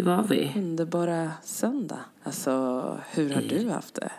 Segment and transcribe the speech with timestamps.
[0.00, 0.52] Det var vi.
[0.56, 1.98] Underbara söndag.
[2.22, 2.50] Alltså,
[3.10, 4.10] hur har du haft det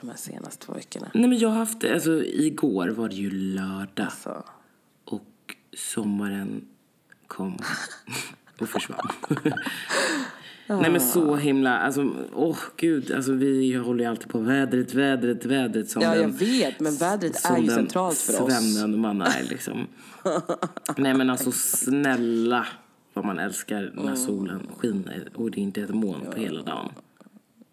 [0.00, 1.10] de här senaste två veckorna?
[1.14, 4.44] Nej men jag har haft, alltså igår var det ju lördag Alltså,
[5.04, 6.64] och sommaren
[7.26, 7.58] kom
[8.60, 9.08] och försvann.
[10.66, 15.44] Nej men så himla, alltså åh gud, alltså vi håller ju alltid på vädret, vädret,
[15.44, 18.52] vädret som ja, den, jag vet, men vädret som är ju den centralt för oss.
[18.52, 19.86] svämmande man är liksom.
[20.96, 22.66] Nej men alltså snälla
[23.14, 26.88] vad man älskar när solen skiner och det är inte ett moln på hela dagen.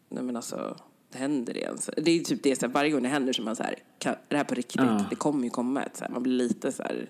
[0.10, 0.78] Nej men alltså,
[1.12, 1.90] det händer det ens?
[1.98, 3.64] Det är ju typ det, så här, varje gång det händer så är man så
[3.64, 4.82] här, kan, är det här på riktigt?
[5.10, 7.10] Det kommer ju komma ett så här, man blir lite så här.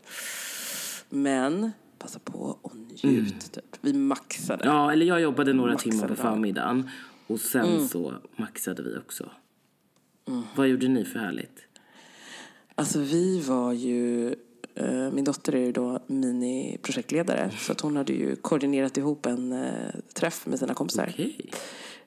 [1.09, 3.77] Men, passa på och njut typ.
[3.81, 4.65] Vi maxade.
[4.65, 6.33] Ja, eller jag jobbade några Maxade timmar på dagen.
[6.33, 6.89] förmiddagen
[7.27, 7.87] och sen Mm.
[7.87, 9.29] så maxade vi också.
[10.55, 11.59] Vad gjorde ni för härligt?
[12.75, 14.35] Alltså vi var ju,
[15.11, 19.69] min dotter är ju då mini-projektledare så att hon hade ju koordinerat ihop en eh,
[20.13, 21.09] träff med sina kompisar.
[21.13, 21.51] Okej.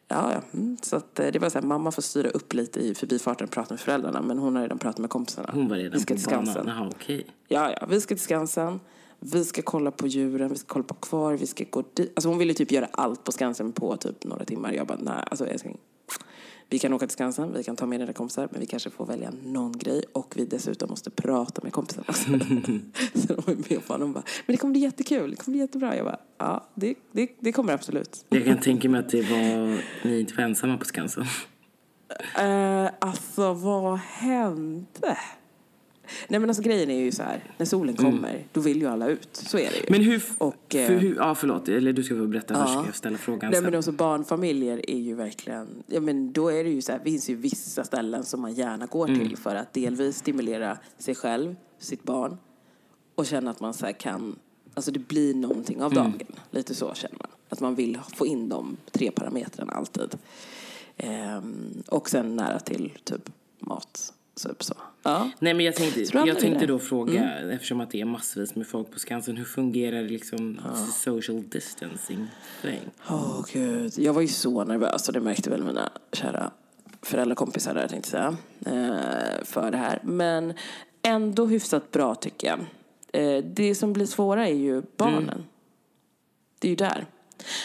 [0.08, 0.58] Ja, ja.
[0.58, 0.76] Mm.
[0.82, 3.50] Så att, eh, det var så här, mamma får styra upp lite i förbifarten och
[3.50, 5.50] prata med föräldrarna men hon har redan pratat med kompisarna.
[5.52, 6.66] Hon var vi redan ska på till Skansen.
[6.66, 7.26] Jaha, okej.
[7.48, 8.80] Ja, ja, vi ska till Skansen.
[9.20, 12.12] Vi ska kolla på djuren, vi ska kolla på kvar, vi ska gå dit.
[12.16, 14.72] Alltså hon ville typ göra allt på Skansen på typ några timmar.
[14.72, 15.78] Jag bara, nej, alltså älskling.
[16.68, 19.06] Vi kan åka till Skansen, vi kan ta med dina kompisar, men vi kanske får
[19.06, 20.04] välja någon grej.
[20.12, 22.12] Och vi dessutom måste prata med kompisarna
[23.14, 25.52] så de var med på honom och bara, men det kommer bli jättekul, det kommer
[25.52, 25.96] bli jättebra.
[25.96, 28.24] Jag bara, ja, det, det, det kommer absolut.
[28.28, 31.24] Jag kan tänka mig att det var, ni inte var ensamma på Skansen.
[32.38, 35.18] Uh, alltså, vad hände?
[36.28, 39.08] Nej men alltså grejen är ju så här, när solen kommer, då vill ju alla
[39.08, 39.28] ut.
[39.32, 39.84] Så är det ju.
[39.88, 42.84] Men hur, Och, eh, för hur ja förlåt, eller du ska få berätta först ska
[42.86, 43.64] jag ställa frågan Nej sen.
[43.70, 47.30] men också barnfamiljer är ju verkligen, ja men då är det ju så här, finns
[47.30, 49.20] ju vissa ställen som man gärna går Mm.
[49.28, 52.36] till för att delvis stimulera sig själv, sitt barn
[53.14, 54.36] och känna att man så kan,
[54.74, 56.04] alltså det blir någonting av Mm.
[56.04, 56.26] dagen.
[56.50, 57.28] Lite så känner man.
[57.48, 60.14] Att man vill få in de tre parametrarna alltid.
[60.96, 64.12] Ehm, och sen nära till typ mat.
[64.42, 64.74] Typ så.
[65.02, 65.30] Ja.
[65.38, 68.66] Nej men jag tänkte, jag vi tänkte då fråga, eftersom att det är massvis med
[68.66, 70.60] folk på Skansen, hur fungerar liksom
[70.92, 72.26] social distancing?
[73.08, 76.50] Åh gud, jag var ju så nervös och det märkte väl mina kära
[77.02, 78.84] föräldrakompisar där tänkte jag säga,
[79.38, 79.98] eh, för det här.
[80.04, 80.54] Men
[81.02, 82.58] ändå hyfsat bra tycker jag.
[83.22, 85.44] Eh, Det som blir svåra är ju barnen.
[86.58, 87.06] Det är ju där.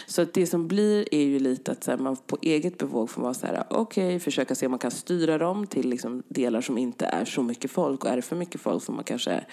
[0.07, 3.09] Så att det som blir är ju lite att så här, man på eget bevåg
[3.09, 6.23] får vara så här, okej, okay, försöka se om man kan styra dem till liksom
[6.27, 8.03] delar som inte är så mycket folk.
[8.03, 9.45] Och är det för mycket folk får man kanske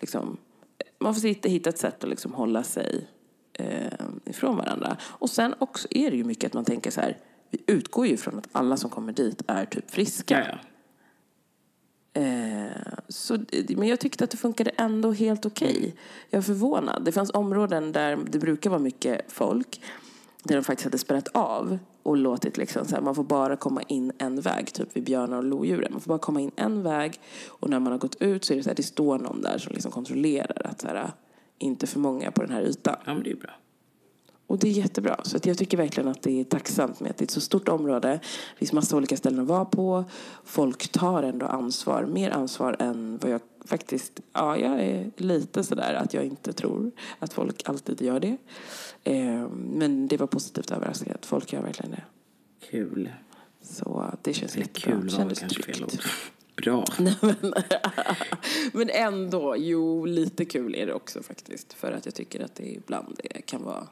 [0.00, 0.36] liksom,
[0.98, 3.06] man får hitta, hitta ett sätt att liksom hålla sig
[3.52, 3.92] eh,
[4.24, 4.96] ifrån varandra.
[5.02, 7.16] Och sen också är det ju mycket att man tänker så här,
[7.50, 10.40] vi utgår ju från att alla som kommer dit är typ friska.
[10.40, 10.58] Ja, ja.
[12.18, 13.38] Eh, så,
[13.76, 15.94] men jag tyckte att det funkade ändå helt okej.
[16.30, 17.04] Jag är förvånad.
[17.04, 19.80] Det fanns områden där det brukar vara mycket folk.
[20.42, 23.82] Där de faktiskt hade spärrat av och låtit liksom så här, man får bara komma
[23.82, 25.92] in en väg, typ vid björnar och lodjuren.
[25.92, 28.56] Man får bara komma in en väg och när man har gått ut så är
[28.56, 31.10] det så här, det står någon där som liksom kontrollerar att så här,
[31.58, 32.96] inte för många på den här ytan.
[33.04, 33.50] ja men det är ju bra.
[34.48, 35.20] Och det är jättebra.
[35.22, 37.68] Så jag tycker verkligen att det är tacksamt med att det är ett så stort
[37.68, 38.08] område.
[38.52, 40.04] Det finns massa olika ställen att vara på.
[40.44, 42.04] Folk tar ändå ansvar.
[42.04, 44.20] Mer ansvar än vad jag faktiskt...
[44.32, 48.36] Ja, jag är lite sådär att jag inte tror att folk alltid gör det.
[49.04, 52.02] Eh, men det var positivt överraskande att folk gör verkligen det.
[52.70, 53.10] Kul.
[53.62, 55.00] Så det känns Eller jättebra.
[55.00, 56.02] kul var väl kanske fel ord.
[56.56, 56.84] Bra.
[58.72, 61.72] Men ändå, jo, lite kul är det också faktiskt.
[61.72, 63.86] För att jag tycker att det ibland det kan vara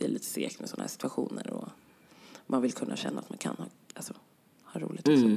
[0.00, 1.50] det är lite segt med sådana här situationer.
[1.50, 1.68] Och
[2.46, 3.64] man vill kunna känna att man kan ha,
[3.94, 4.12] alltså,
[4.64, 5.36] ha roligt så.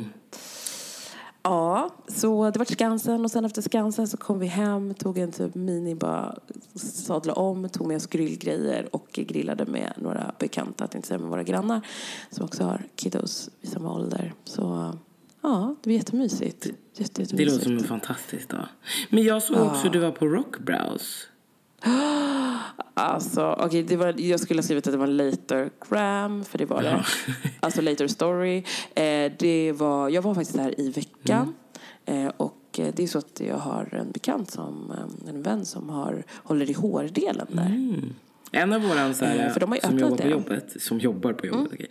[1.46, 5.32] Ja, så det var Skansen och sen efter Skansen så kom vi hem, tog en
[5.32, 6.36] typ mini, bara
[6.76, 11.44] sadlade om, tog med oss grillgrejer och grillade med några bekanta, tänkte säga med våra
[11.44, 11.82] grannar
[12.32, 14.34] som också har kiddos i samma ålder.
[14.44, 14.94] Så
[15.42, 16.66] ja, det var jättemysigt.
[16.66, 17.52] Jätte, Det jättemysigt.
[17.52, 18.66] låter som en fantastisk dag.
[19.10, 21.28] Men jag såg också att du var på Rockbrows.
[22.96, 26.66] Alltså, okej, det var, jag skulle ha skrivit att det var later gram, för det
[26.66, 27.06] var det.
[27.60, 28.58] Alltså later story.
[28.96, 31.54] Eh, det var, jag var faktiskt där i veckan.
[32.06, 35.66] Eh, och eh, det är så att jag har en bekant, som, eh, en vän
[35.66, 37.70] som har, håller i hårdelen där.
[38.52, 40.30] En av våra så här, Eh, som jobbar på det.
[40.30, 41.88] jobbet, som jobbar på jobbet, okej.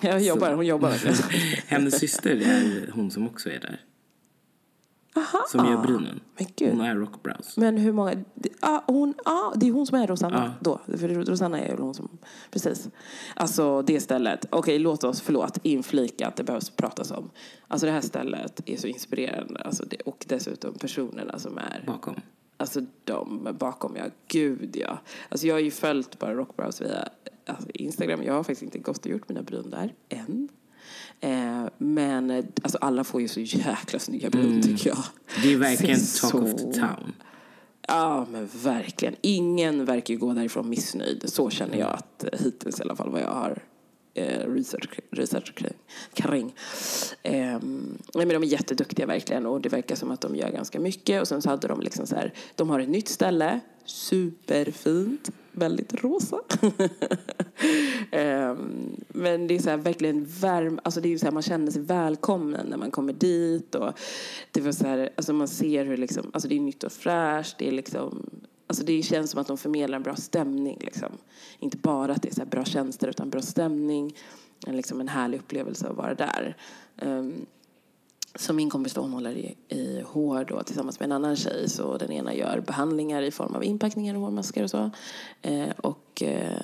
[0.00, 0.92] Jag jobbar, hon jobbar.
[1.66, 3.80] Hennes syster är hon som också är där.
[5.48, 6.20] Som gör brynen.
[6.36, 6.70] Men gud.
[6.70, 7.56] Hon är Rockbrows.
[7.56, 8.24] Men hur många...
[8.60, 10.52] Ah, hon, ah, det är hon som är Rosanna Ja.
[10.60, 10.98] då.
[10.98, 12.08] För Rosanna är ju hon som...
[12.50, 12.88] Precis.
[13.34, 14.46] Alltså det stället.
[14.50, 17.30] Okej, låt oss, förlåt, inflika att det behövs pratas om.
[17.68, 19.60] Alltså det här stället är så inspirerande.
[19.60, 21.84] Alltså det, och dessutom personerna som är...
[21.86, 22.14] Bakom.
[22.56, 24.04] Alltså de bakom, ja.
[24.28, 24.98] Gud, ja.
[25.28, 27.08] Alltså jag har ju följt bara Rockbrows via
[27.46, 28.22] alltså, Instagram.
[28.22, 30.48] Jag har faktiskt inte gått och gjort mina bryn där än.
[31.20, 34.62] Eh, men eh, alltså, alla får ju så jäkla snygga bryn, mm.
[34.62, 34.98] tycker jag.
[35.42, 36.38] Det är verkligen talk så...
[36.38, 37.14] of the town.
[37.88, 39.14] Ja, men verkligen.
[39.20, 41.22] Ingen verkar ju gå därifrån missnöjd.
[41.26, 43.62] Så känner jag att eh, hittills i alla fall vad jag har
[44.16, 45.52] eh, research, research
[46.14, 46.54] kring.
[47.22, 47.60] Eh,
[48.14, 51.20] men de är jätteduktiga verkligen och det verkar som att de gör ganska mycket.
[51.20, 56.04] Och sen så hade de liksom så här, de har ett nytt ställe, superfint, väldigt
[56.04, 56.40] rosa.
[58.10, 58.56] eh,
[59.08, 61.82] men det är så här, verkligen värm, alltså det är så här, man känner sig
[61.82, 63.74] välkommen när man kommer dit.
[63.74, 63.92] Och
[64.50, 67.58] det var så här, alltså man ser hur liksom, alltså det är nytt och fräscht,
[67.58, 68.30] det är liksom
[68.66, 70.78] Alltså det känns som att de förmedlar en bra stämning.
[70.80, 71.12] Liksom.
[71.58, 74.16] Inte bara att det är så bra tjänster utan bra stämning.
[74.66, 76.56] En, liksom en härlig upplevelse att vara där.
[77.02, 77.46] Um,
[78.34, 81.68] så min kompis då, hon håller i, i hår då, tillsammans med en annan tjej.
[81.68, 84.90] Så den ena gör behandlingar i form av inpackningar och hårmasker och så.
[85.42, 86.58] Eh, och eh,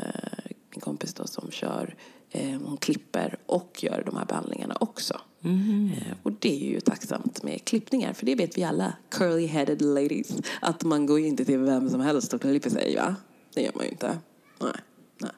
[0.70, 1.96] min kompis då som kör,
[2.30, 5.20] eh, hon klipper och gör de här behandlingarna också.
[5.44, 5.90] Mm.
[6.22, 10.84] och det är ju tacksamt med klippningar, för det vet vi alla, curly-headed ladies, att
[10.84, 13.16] man går ju inte till vem som helst och klipper sig, va?
[13.54, 14.18] Det gör man ju inte.
[14.60, 14.72] Nej.
[15.18, 15.30] nej.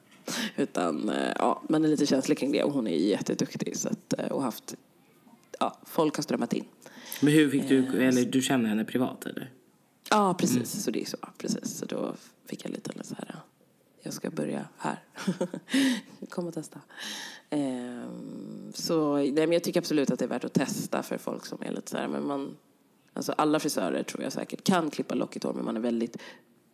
[0.57, 4.15] Utan, eh, ja, man är lite känslig kring det och hon är jätteduktig så att,
[4.19, 4.75] eh, och haft,
[5.61, 6.65] ja, folk har strömmat in.
[7.21, 9.51] Men hur fick du, eller du känner henne privat eller?
[10.11, 10.67] Ja, precis, mm.
[10.67, 11.77] så det är så, precis.
[11.77, 12.15] Så då
[12.47, 13.37] fick jag lite så här,
[14.05, 14.99] jag ska börja här.
[16.29, 16.81] Kom och testa.
[17.51, 21.47] Ehm, så nej, men jag tycker absolut att det är värt att testa för folk
[21.47, 22.57] som är lite så här, men man,
[23.13, 26.17] alltså alla frisörer tror jag säkert kan klippa lockigt hår, men man är väldigt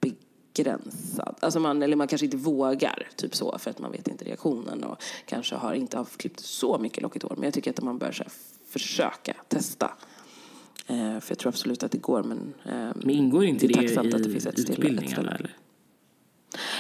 [0.01, 1.37] begränsad.
[1.41, 4.85] Alltså man, eller man kanske inte vågar, typ så, för att man vet inte reaktionen
[4.85, 7.35] och kanske har inte har klippt så mycket lockigt hår.
[7.37, 8.33] Men jag tycker att man bör så här,
[8.67, 9.91] försöka testa.
[10.87, 13.93] Ehm, för jag tror absolut att det går, men, ehm, men ingår inte det, det
[13.93, 15.35] i att det finns ett utbildningarna?
[15.35, 15.57] Eller?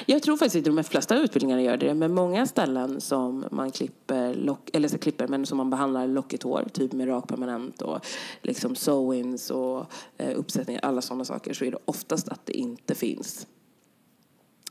[0.06, 4.34] Jag tror faktiskt att de flesta utbildningar gör det, men många ställen som man klipper,
[4.34, 8.06] lock, eller så klipper men som man behandlar lockigt hår, typ med rakpermanent och
[8.42, 9.86] liksom sew-ins och
[10.18, 13.46] eh, uppsättningar, alla sådana saker, så är det oftast att det inte finns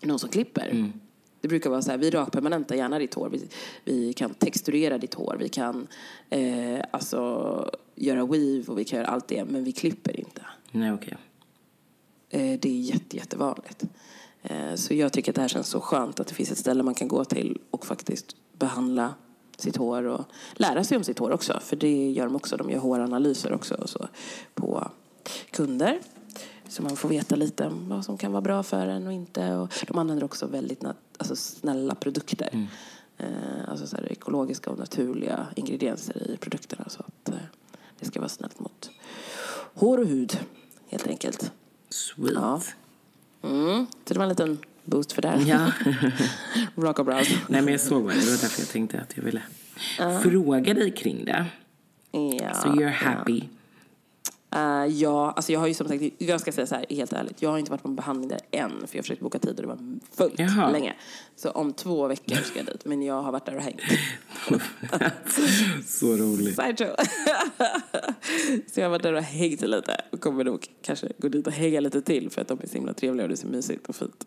[0.01, 0.69] någon som klipper.
[0.71, 0.93] Mm.
[1.41, 3.29] Det brukar vara så här, vi rakpermanentar gärna ditt hår.
[3.29, 3.47] Vi,
[3.83, 5.35] vi kan texturera ditt hår.
[5.39, 5.87] Vi kan
[6.29, 10.41] eh, alltså göra weave och vi kan göra allt det, men vi klipper inte.
[10.71, 11.17] Nej, okej.
[12.29, 12.53] Okay.
[12.53, 13.83] Eh, det är jätte, jättevanligt.
[14.43, 16.83] Eh, så jag tycker att det här känns så skönt att det finns ett ställe
[16.83, 19.13] man kan gå till och faktiskt behandla
[19.57, 21.59] sitt hår och lära sig om sitt hår också.
[21.61, 22.57] För det gör de också.
[22.57, 24.07] De gör håranalyser också och så
[24.53, 24.91] på
[25.51, 25.99] kunder.
[26.69, 29.55] Så man får veta lite om vad som kan vara bra för en och inte.
[29.55, 30.83] Och de använder också väldigt
[31.17, 32.49] alltså, snälla produkter.
[32.51, 32.67] Mm.
[33.17, 36.85] Eh, alltså så här, ekologiska och naturliga ingredienser i produkterna.
[36.89, 37.35] Så att eh,
[37.99, 38.89] det ska vara snällt mot
[39.73, 40.39] hår och hud,
[40.87, 41.51] helt enkelt.
[41.89, 42.33] Sweet.
[42.35, 42.61] Ja.
[43.43, 43.87] Mm.
[44.05, 45.43] Så det var en liten boost för det.
[45.45, 45.71] Ja.
[46.83, 47.05] Rock och.
[47.47, 48.13] Nej, men jag såg det.
[48.13, 49.41] Det var därför jag tänkte att jag ville
[50.01, 50.19] uh.
[50.19, 51.45] fråga dig kring det.
[52.11, 52.53] Ja.
[52.53, 53.43] So you're happy.
[54.55, 57.41] Uh, ja, alltså jag har ju som sagt, jag ska säga så här helt ärligt,
[57.41, 59.55] jag har inte varit på en behandling där än för jag har försökt boka tid
[59.55, 60.71] och det var fullt Jaha.
[60.71, 60.95] länge.
[61.35, 63.81] Så om två veckor ska jag dit, men jag har varit där och hängt.
[65.85, 66.55] så roligt.
[68.73, 71.53] så jag har varit där och hängt lite och kommer nog kanske gå dit och
[71.53, 73.89] hänga lite till för att de är så himla trevliga och det är så mysigt
[73.89, 74.25] och fint.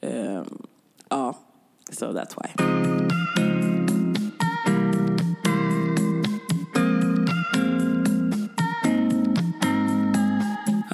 [0.00, 0.66] Um,
[1.08, 1.38] ja,
[1.90, 2.48] so that's why.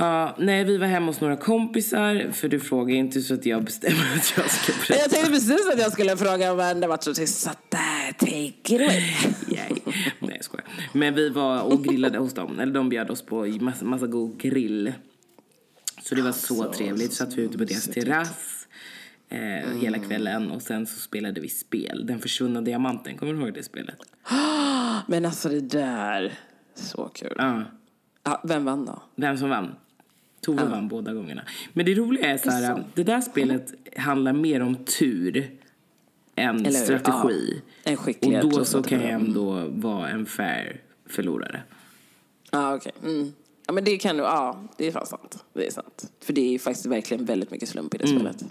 [0.03, 2.31] Ja, nej, vi var hemma hos några kompisar.
[2.33, 5.03] För du frågar inte så att jag bestämmer att jag ska berätta.
[5.03, 7.51] Jag tänkte precis att jag skulle fråga, men det var så tyst.
[7.69, 9.03] där, take it away.
[10.19, 10.67] Nej, jag skojar.
[10.93, 12.61] Men vi var och grillade hos dem.
[12.61, 14.93] Eller de bjöd oss på massa, massa god grill.
[16.03, 17.13] Så det var så, så trevligt.
[17.13, 18.67] Så satt vi ute på deras terrass
[19.29, 19.81] eh, mm.
[19.81, 20.51] hela kvällen.
[20.51, 22.07] Och sen så spelade vi spel.
[22.07, 23.17] Den försvunna diamanten.
[23.17, 23.97] Kommer du ihåg det spelet?
[25.07, 26.33] Men alltså det där,
[26.75, 27.35] så kul.
[27.39, 27.63] Ja.
[28.25, 29.03] Ja, vem vann då?
[29.17, 29.75] Vem som vann?
[30.45, 30.69] Tove ja.
[30.69, 31.43] vann båda gångerna.
[31.73, 35.51] Men det roliga är så här, det där spelet handlar mer om tur
[36.35, 37.63] än Eller, strategi.
[37.85, 38.45] Ja, en skicklighet.
[38.45, 41.63] Och då så kan jag ändå vara en fair förlorare.
[42.51, 42.93] Ja, okej.
[42.99, 43.15] Okay.
[43.15, 43.33] Mm.
[43.67, 45.45] Ja, men det kan du, ja, det är fan sant.
[45.53, 46.13] Det är sant.
[46.21, 48.19] För det är faktiskt verkligen väldigt mycket slump i det mm.
[48.19, 48.45] spelet.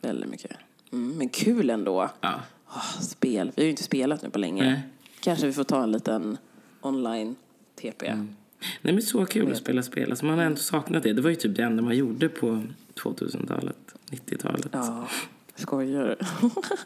[0.00, 0.50] Väldigt mycket.
[0.92, 2.10] Mm, men kul ändå.
[2.20, 2.40] Ja.
[2.68, 3.52] Oh, spel.
[3.54, 4.64] Vi har ju inte spelat nu på länge.
[4.64, 4.80] Nej.
[5.20, 6.38] Kanske vi får ta en liten
[6.80, 7.36] online
[7.74, 8.06] TP.
[8.06, 8.36] Mm.
[8.82, 10.10] Nej men så kul att spela spel.
[10.10, 11.12] Alltså man har ändå saknat det.
[11.12, 12.62] Det var ju typ det enda man gjorde på
[12.94, 13.76] 2000-talet,
[14.10, 14.68] 90-talet.
[14.72, 15.08] Ja,
[15.56, 16.16] skojar?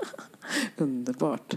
[0.77, 1.55] Underbart.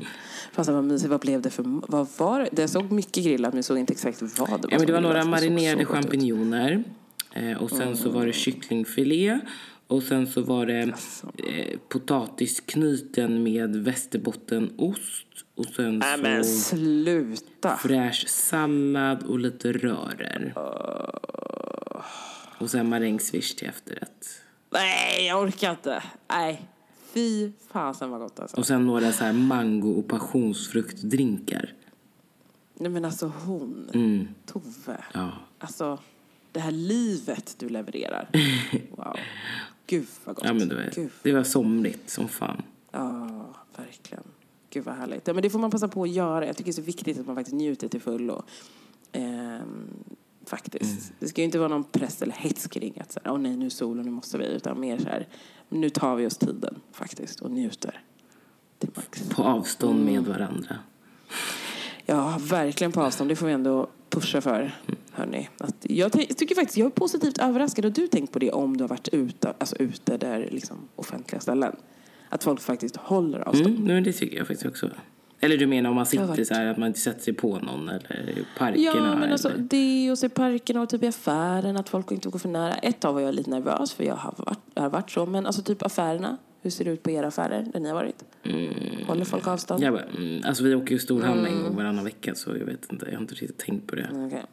[0.52, 1.10] Fasen vad mysigt.
[1.10, 1.82] Vad blev det för...
[1.88, 2.62] Vad var det?
[2.62, 4.60] Jag såg mycket grillat men jag såg inte exakt vad det var.
[4.72, 6.84] Ja, men det var några marinerade champinjoner.
[7.34, 9.40] Eh, och sen så var det kycklingfilé.
[9.92, 10.82] Och sen så var det
[11.38, 15.28] eh, potatisknyten med västerbottenost.
[15.56, 17.78] Och sen Nej så men sluta.
[17.78, 20.54] fräsch sallad och lite rörer.
[22.58, 24.28] Och sen marängsviss till efterrätt.
[24.70, 26.04] Nej, jag orkar inte.
[26.30, 26.62] Nej.
[27.14, 28.58] Fy fasen vad gott alltså.
[28.58, 31.74] Och sen några så här mango och passionsfruktdrinkar.
[32.76, 34.28] Nej men alltså hon, Mm.
[34.46, 35.04] Tove.
[35.14, 35.32] Ja.
[35.60, 36.00] Alltså,
[36.52, 38.30] det här livet du levererar.
[38.96, 39.16] Wow.
[39.92, 40.46] Gud vad gott.
[40.46, 41.10] Ja, men det var, Gud.
[41.24, 42.62] det var somrigt som fan.
[42.92, 43.30] Ja,
[43.78, 44.24] verkligen.
[44.70, 45.28] Gud vad härligt.
[45.28, 46.46] Ja, men det får man passa på att göra.
[46.48, 48.44] Jag tycker det är så viktigt att man faktiskt njuter till fullo.
[49.12, 49.88] Ehm,
[50.46, 51.14] faktiskt.
[51.20, 53.58] Det ska ju inte vara någon press eller hets kring att så här, åh nej,
[53.58, 54.46] nu är sol och nu måste vi.
[54.46, 55.28] Utan mer så här,
[55.70, 58.02] nu tar vi oss tiden faktiskt och njuter.
[58.78, 59.30] Till max.
[59.30, 60.14] På avstånd Mm.
[60.14, 60.76] med varandra.
[62.06, 63.30] Ja, verkligen på avstånd.
[63.30, 64.76] Det får vi ändå pusha för.
[65.12, 65.50] Hörni.
[65.58, 67.86] Att jag ty- tycker faktiskt, jag är positivt överraskad.
[67.86, 71.42] Har du tänkt på det om du har varit ute, alltså ute där liksom offentliga
[71.42, 71.76] ställen?
[72.30, 73.76] Att folk faktiskt håller avstånd.
[73.76, 74.90] Mm, men det tycker jag faktiskt också.
[75.40, 77.90] Eller du menar om man sitter så här att man inte sätter sig på någon
[77.90, 78.84] eller i parkerna?
[78.84, 79.60] Ja, men alltså eller?
[79.60, 82.74] det och så i parkerna och typ i affären, att folk inte går för nära.
[82.74, 85.26] Ett tag var jag lite nervös för jag har varit, jag har varit så.
[85.26, 88.24] Men alltså typ affärerna, hur ser det ut på era affärer där ni har varit?
[89.08, 89.84] Håller folk avstånd?
[89.84, 92.92] Jag bara, mm, alltså vi åker ju storhandla en gång varannan vecka så jag vet
[92.92, 94.10] inte, jag har inte riktigt tänkt på det.
[94.12, 94.44] Okej.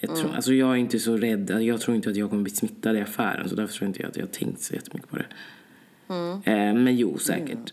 [0.00, 0.22] Jag, Mm.
[0.22, 2.96] tror, alltså jag är inte så rädd, jag tror inte att jag kommer bli smittad
[2.96, 5.26] i affären så därför tror inte jag att jag har tänkt så jättemycket på det.
[6.08, 6.32] Mm.
[6.44, 7.72] Eh, men jo, säkert.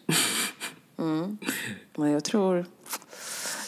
[1.96, 2.66] Men jag tror...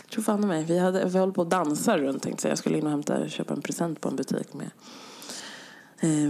[0.02, 0.64] Jag tror fan mig.
[0.64, 2.52] Vi, hade, vi höll på att dansa runt tänkte jag.
[2.52, 4.70] Jag skulle in och hämta, köpa en present på en butik med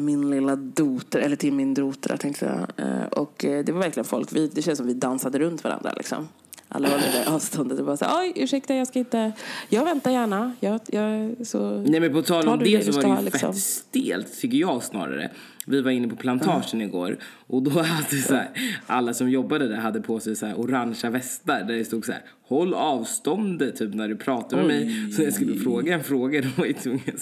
[0.01, 2.87] min lilla doter, eller till min dotter tänkte jag.
[2.87, 5.93] Eh, och eh, det var verkligen folk, vi, det känns som vi dansade runt varandra
[5.97, 6.27] liksom.
[6.69, 9.31] Alla var där avståndet och bara så oj ursäkta jag ska inte,
[9.69, 10.55] jag väntar gärna.
[10.59, 11.81] Jag, jag, så...
[11.87, 13.53] Nej men på tal om det det så var det ju liksom?
[13.53, 15.31] fett stelt tycker jag snarare.
[15.69, 18.49] Vi var inne på plantagen igår och då hade så här,
[18.85, 22.11] alla som jobbade där hade på sig så här orangea västar där det stod så
[22.11, 25.11] här håll avståndet typ när du pratar med mig.
[25.11, 27.17] Så jag skulle fråga en fråga då var jag tvungen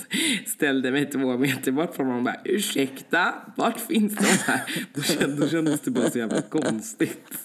[0.45, 4.61] ställde mig två meter bort från honom och bara ursäkta, vart finns de här?
[4.93, 7.37] Då kändes, då kändes det bara så jävla konstigt.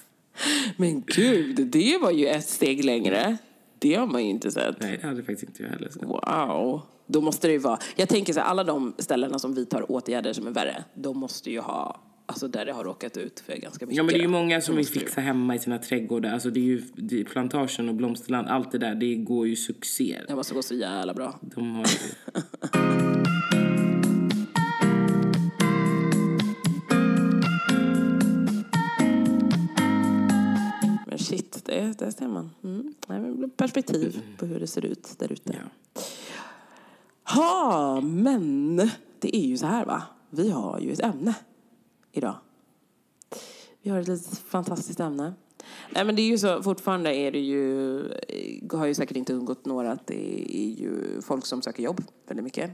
[0.77, 3.37] Men gud, det var ju ett steg längre.
[3.79, 4.81] Det har man ju inte sett.
[4.81, 6.03] Nej det hade faktiskt inte jag heller sett.
[6.03, 6.83] Wow.
[7.13, 7.79] Då måste det ju vara...
[7.97, 11.51] Jag tänker så här, alla de ställena som vidtar åtgärder som är värre, de måste
[11.51, 12.01] ju ha...
[12.27, 13.97] Alltså där det har råkat ut för ganska mycket.
[13.97, 16.33] Ja men det är ju många som vill fixa hemma i sina trädgårdar.
[16.33, 19.57] Alltså det är ju det är plantagen och blomsterland, allt det där, det går ju
[19.57, 20.21] succé.
[20.29, 21.39] Det måste gå så jävla bra.
[21.41, 21.99] De har ju...
[31.07, 32.51] Men shit, det, det ser man.
[32.65, 32.95] Mm.
[33.07, 35.53] Nej, perspektiv på hur det ser ut där ute.
[35.53, 36.03] Ja.
[37.35, 38.77] Ha, men
[39.19, 40.03] det är ju så här va.
[40.31, 41.35] Vi har ju ett ämne
[42.13, 42.35] idag.
[43.83, 45.35] Vi har ett litet fantastiskt ämne.
[45.95, 49.33] Nej men det är ju så, fortfarande är det ju, eh, har ju säkert inte
[49.35, 52.71] undgått några att det är ju folk som söker jobb väldigt mycket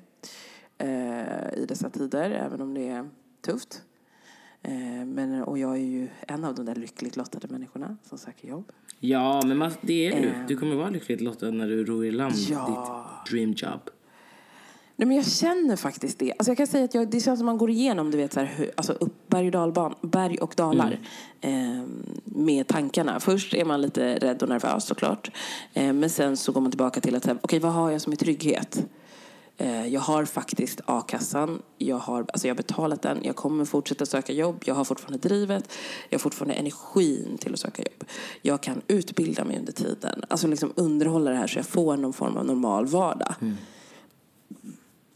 [0.78, 3.08] eh, i dessa tider, även om det är
[3.40, 3.82] tufft.
[4.62, 8.48] Eh, men, och jag är ju en av de där lyckligt lottade människorna som söker
[8.48, 8.72] jobb.
[9.00, 10.28] ja, men det är du.
[10.28, 10.46] Eh.
[10.48, 12.66] Du kommer vara lyckligt lottad när du ror i land Ja.
[13.24, 13.80] ditt dream job.
[14.98, 16.32] Nej, men jag känner faktiskt det.
[16.38, 18.40] Alltså jag kan säga att jag, det känns som man går igenom du vet, så
[18.40, 20.98] här, hur- alltså upp berg och, dalban, berg och dalar
[21.40, 21.82] eh,
[22.24, 23.20] med tankarna.
[23.20, 25.30] Först är man lite rädd och nervös såklart.
[25.74, 28.16] Eh, men sen så går man tillbaka till att okej vad har jag som är
[28.16, 28.86] trygghet?
[29.58, 34.06] Eh, jag har faktiskt a-kassan, jag har, alltså jag har betalat den, jag kommer fortsätta
[34.06, 35.72] söka jobb, jag har fortfarande drivet,
[36.08, 38.04] jag har fortfarande energin till att söka jobb.
[38.42, 42.12] Jag kan utbilda mig under tiden, alltså liksom underhålla det här så jag får någon
[42.12, 43.34] form av normal vardag.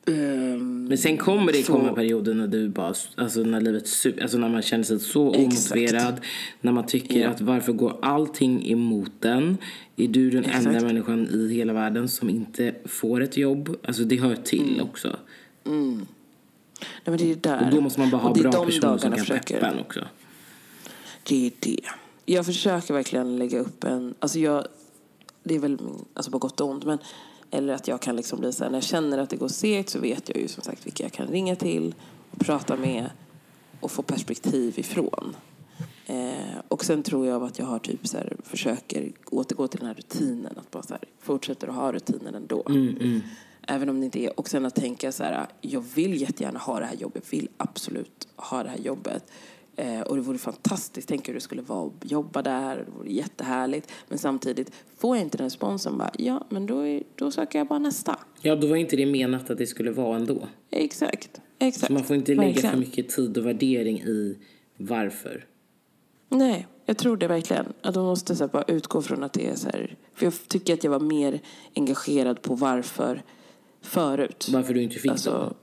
[0.07, 3.85] Ehm, Men sen kommer det Så- komma perioder när du bara, alltså när livet
[4.23, 6.21] alltså när man känner sig så omotiverad.
[6.61, 7.28] När man tycker Ja.
[7.28, 9.59] att varför går allting emot den?
[9.97, 10.85] Är du den enda Exakt.
[10.85, 13.76] människan i hela världen som inte får ett jobb?
[13.85, 14.80] Alltså det hör till Mm.
[14.87, 15.16] också.
[15.64, 16.07] Nej,
[17.04, 17.64] men det är där.
[17.64, 20.00] Och då måste man bara ha bra personer som kan försöker- peppa en också.
[21.28, 21.80] Det är det.
[22.26, 24.14] Jag försöker verkligen lägga upp en...
[24.19, 24.66] Alltså jag,
[25.42, 26.85] det är väl min, alltså på gott och ont.
[26.85, 26.99] Men,
[27.50, 29.88] eller att jag kan liksom bli så här, när jag känner att det går segt
[29.88, 31.95] så vet jag ju som sagt vilka jag kan ringa till
[32.30, 33.11] och prata med
[33.80, 35.37] och få perspektiv ifrån.
[36.07, 39.88] Eh, och sen tror jag att jag har typ så här, försöker återgå till den
[39.88, 40.52] här rutinen.
[40.57, 42.64] Att bara så här, fortsätter att ha rutinen ändå.
[43.66, 44.40] Även om det inte är...
[44.40, 47.33] Och sen att tänka så här, jag vill jättegärna ha det här jobbet.
[47.33, 49.30] Vill absolut ha det här jobbet.
[49.77, 51.09] Eh, och det vore fantastiskt.
[51.09, 52.77] Tänk hur det skulle vara att jobba där.
[52.77, 53.91] Det vore jättehärligt.
[54.09, 57.69] Men samtidigt, får jag inte den responsen, bara, ja, men då, är, då söker jag
[57.69, 58.19] bara nästa.
[58.43, 60.49] Ja, då var inte det menat att det skulle vara ändå.
[60.71, 61.41] Exakt.
[61.59, 61.87] Exakt.
[61.87, 62.71] Så man får inte lägga Verkligen.
[62.71, 64.39] för mycket tid och värdering i
[64.77, 65.47] varför.
[66.29, 67.73] Nej, jag tror det verkligen.
[67.83, 69.97] Att man måste så bara utgå från att det är så här.
[70.15, 71.41] För jag tycker att jag var mer
[71.75, 73.23] engagerad på varför
[73.81, 74.49] förut.
[74.53, 75.11] Varför du inte fick.
[75.11, 75.55] Alltså,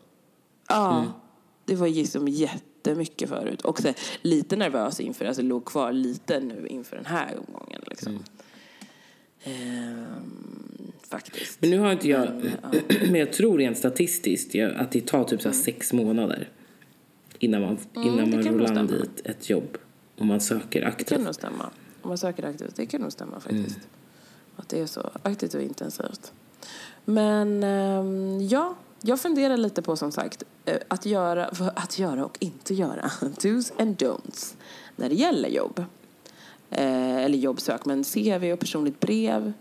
[0.69, 1.05] ja,
[1.65, 2.27] det var liksom
[2.77, 3.61] jättemycket förut.
[3.61, 7.81] Och så, lite nervös inför, alltså låg kvar lite nu inför den här omgången.
[7.87, 8.19] Liksom.
[9.43, 10.05] Ehm,
[11.09, 11.61] faktiskt.
[11.61, 12.29] Men nu har inte jag,
[13.01, 16.49] men jag tror rent statistiskt att det tar typ så här sex månader
[17.39, 18.29] innan man, innan Mm.
[18.29, 18.91] man rullar stämma.
[18.91, 19.77] dit ett jobb.
[20.17, 21.21] Om man söker Det kan aktivt.
[21.21, 21.69] nog stämma.
[22.01, 22.75] Om man söker aktivt.
[22.75, 23.79] Det kan nog stämma faktiskt.
[24.55, 26.31] Att det är så aktivt och intensivt.
[27.05, 28.75] Men ehm, ja,
[29.07, 31.45] jag funderar lite på som sagt eh, att göra,
[31.75, 33.01] att göra och inte göra.
[33.21, 34.55] Do's and don'ts
[34.95, 35.85] när det gäller jobb.
[36.69, 39.53] Eh, eller jobbsök, men CV och personligt brev.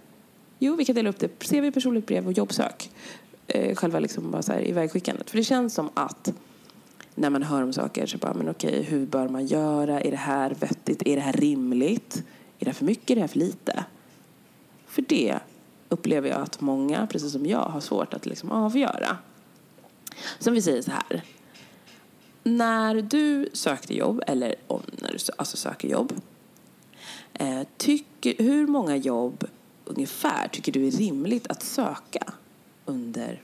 [0.59, 1.29] Jo, vi kan dela upp det.
[1.29, 2.91] CV, personligt brev och jobbsök.
[3.47, 5.31] Eh, själva liksom bara så här ivägskickandet.
[5.31, 6.33] För det känns som att
[7.15, 10.01] när man hör om saker så bara, men okej, hur bör man göra?
[10.01, 11.03] Är det här vettigt?
[11.07, 12.17] Är det här rimligt?
[12.59, 13.11] Är det här för mycket?
[13.11, 13.85] Är det här för lite?
[14.87, 15.39] För det
[15.89, 19.17] upplever jag att många, precis som jag, har svårt att liksom avgöra.
[20.39, 21.23] Som vi säger så här.
[22.43, 26.13] När du sökte jobb, eller om när du alltså söker jobb.
[27.35, 29.45] Eh, tycker, hur många jobb
[29.85, 32.33] ungefär tycker du är rimligt att söka
[32.85, 33.41] under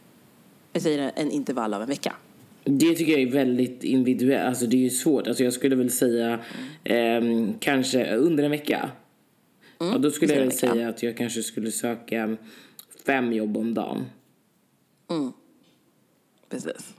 [0.72, 2.14] jag säger en intervall av en vecka?
[2.64, 4.48] Det tycker jag är väldigt individuellt.
[4.48, 5.26] Alltså det är ju svårt.
[5.26, 6.40] Alltså jag skulle väl säga
[6.84, 8.90] ehm, kanske under en vecka.
[9.78, 12.36] ja, då skulle jag väl säga att jag kanske skulle söka
[13.06, 14.04] fem jobb om dagen.
[16.52, 16.94] Precis.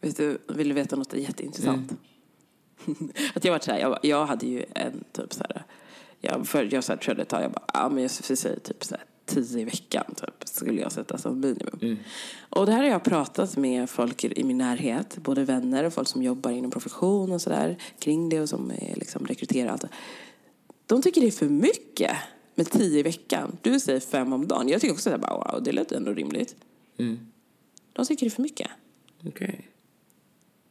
[0.00, 1.92] Vet du, vill du veta något jätteintressant?
[3.34, 5.64] att jag var så här, jag, jag hade ju en typ så här,
[6.20, 8.84] jag, för jag så här, körde ett tag, jag bara, ja men jag säga typ
[8.84, 11.98] så här, tio i veckan typ, skulle jag sätta som minimum.
[12.50, 16.08] Och det här har jag pratat med folk i min närhet, både vänner och folk
[16.08, 19.26] som jobbar inom profession och sådär, kring det och som är liksom
[19.70, 19.84] allt.
[20.86, 22.16] De tycker det är för mycket
[22.54, 23.56] med tio i veckan.
[23.62, 24.68] Du säger fem om dagen.
[24.68, 26.56] Jag tycker också att wow, det låter ändå rimligt.
[27.96, 28.70] De tycker det är för mycket.
[29.26, 29.68] Okej.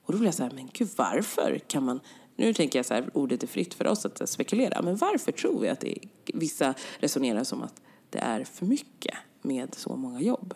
[0.03, 1.99] Och då blir jag så här, men gud varför kan man...
[2.35, 4.81] Nu tänker jag så här, ordet är fritt för oss att spekulera.
[4.81, 9.15] Men varför tror vi att det är, vissa resonerar som att det är för mycket
[9.41, 10.53] med så många jobb?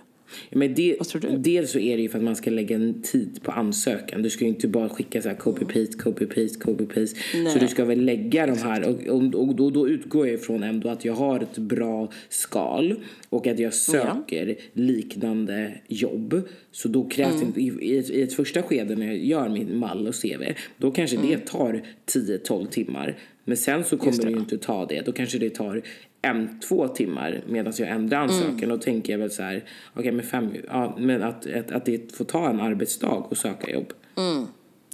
[0.49, 1.37] Ja, men det, Vad tror du?
[1.37, 4.21] Dels så är det ju för att man ska lägga en tid på ansökan.
[4.21, 7.15] Du ska ju inte bara skicka så här copy-paste, copy-paste, copy-paste.
[7.53, 8.87] Så du ska väl lägga de här.
[8.89, 12.95] Och, och, och då, då utgår jag ifrån ändå att jag har ett bra skal
[13.29, 16.41] och att jag söker liknande jobb.
[16.71, 17.51] Så då krävs Mm.
[17.55, 20.43] det inte, i, i, ett, första skede när jag gör min mall och CV,
[20.77, 21.81] då kanske det tar
[22.13, 23.17] 10-12 timmar.
[23.45, 24.13] Men sen så kommer Mm.
[24.13, 24.27] Just det.
[24.27, 25.01] det ju inte ta det.
[25.05, 25.81] Då kanske det tar
[26.21, 28.57] en, två timmar medan jag ändrar ansökan.
[28.57, 28.69] Mm.
[28.69, 32.15] Då tänker jag väl så här, okej men fem, ja, men att, att, att det
[32.15, 33.93] får ta en arbetsdag och söka jobb.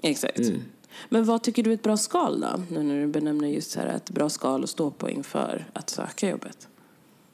[0.04, 0.40] Exakt.
[1.10, 2.48] Men vad tycker du är ett bra skal då?
[2.72, 5.90] Nu när du benämner just så här ett bra skal att stå på inför att
[5.90, 6.68] söka jobbet.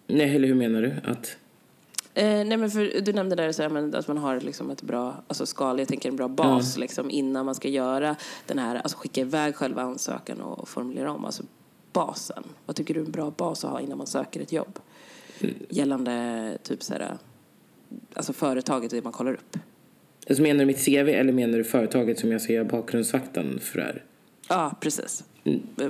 [0.07, 0.93] Nej, eller hur menar du?
[1.03, 1.37] Att,
[2.13, 5.23] Eh, nej men för du nämnde där så här, att man har liksom ett bra
[5.27, 8.97] alltså skal, jag tänker en bra bas liksom innan man ska göra den här, alltså
[8.97, 11.43] skicka iväg själva ansökan och formulera om, alltså
[11.93, 12.43] basen.
[12.65, 14.79] Vad tycker du är en bra bas att ha innan man söker ett jobb?
[15.69, 17.17] Gällande typ så här,
[18.13, 19.57] alltså företaget, det man kollar upp.
[20.29, 23.77] alltså menar du mitt CV eller menar du företaget som jag ska göra bakgrundsfaktan för
[23.79, 24.03] det här?
[24.49, 25.23] Ja, precis.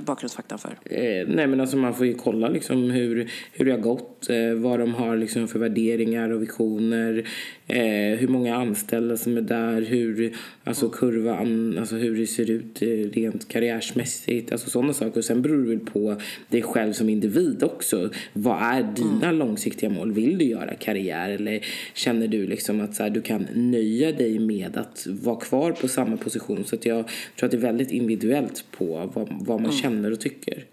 [0.06, 0.70] Bakgrundsfaktan för.
[0.84, 4.54] Eh, nej men alltså man får ju kolla liksom hur, hur det har gått, eh,
[4.54, 7.28] vad de har liksom för värderingar och visioner,
[7.66, 12.82] eh, hur många anställda som är där, hur alltså kurvan, alltså hur det ser ut
[12.82, 15.18] eh, rent karriärsmässigt, alltså sådana saker.
[15.18, 16.16] Och sen beror det väl på
[16.48, 18.10] dig själv som individ också.
[18.32, 20.12] Vad är dina långsiktiga mål?
[20.12, 24.38] Vill du göra karriär eller känner du liksom att så här, du kan nöja dig
[24.38, 26.64] med att vara kvar på samma position?
[26.64, 27.04] Så att jag
[27.38, 30.64] tror att det är väldigt individuellt på vad, vad man känner och tycker.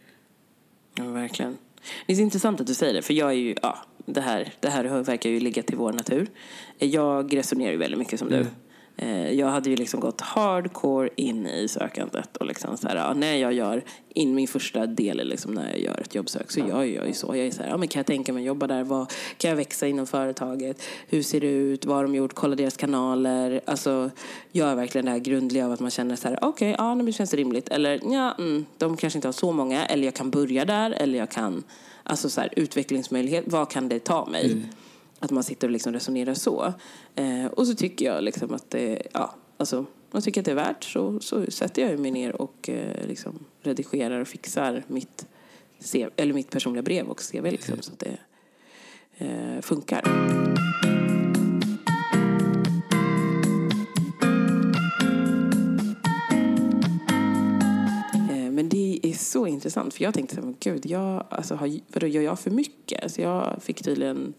[0.96, 1.58] Ja, verkligen.
[2.06, 4.54] Det är så intressant att du säger det, för jag är ju, ja, det här,
[4.60, 6.28] det här verkar ju ligga till vår natur.
[6.78, 8.46] Jag resonerar ju väldigt mycket som du.
[9.02, 13.14] Eh, Jag hade ju liksom gått hardcore in i sökandet och liksom så här, ja,
[13.14, 16.84] när jag gör in min första del liksom när jag gör ett jobbsök så gör
[16.84, 17.36] jag ju så.
[17.36, 18.84] Jag är så här, ja, men kan jag tänka mig att jobba där?
[18.84, 20.82] Vad, kan jag växa inom företaget?
[21.08, 21.86] Hur ser det ut?
[21.86, 22.34] Vad har de gjort?
[22.34, 23.62] Kolla deras kanaler.
[23.66, 24.10] Alltså,
[24.52, 27.12] gör verkligen det här grundliga av att man känner så här, okej, ja, men det
[27.12, 27.70] känns rimligt.
[27.70, 29.86] Eller ja, mm, de kanske inte har så många.
[29.86, 30.92] Eller jag kan börja där.
[30.92, 31.64] Eller jag kan,
[32.04, 33.44] alltså så här, utvecklingsmöjlighet.
[33.48, 34.62] Vad kan det ta mig?
[35.20, 36.74] att man sitter och liksom resonerar så.
[37.16, 40.56] Eh, och så tycker jag liksom att det, ja, alltså, man tycker att det är
[40.56, 45.28] värt så, så sätter jag mig ner och eh, liksom redigerar och fixar mitt,
[45.92, 48.18] CV, eller mitt personliga brev och CV liksom, så att det
[49.18, 50.02] eh, funkar.
[58.30, 62.08] Eh, men det är så intressant, för jag tänkte så gud, jag, alltså, har, vadå,
[62.08, 63.12] gör jag för mycket?
[63.12, 64.34] Så jag fick tydligen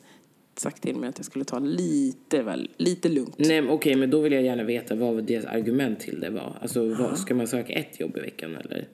[0.61, 3.35] sagt till mig att jag skulle ta lite, väl, lite lugnt.
[3.39, 6.59] Nej, men okej, men då vill jag gärna veta vad deras argument till det var.
[6.63, 8.89] Alltså, vad, ska man söka ett jobb i veckan eller?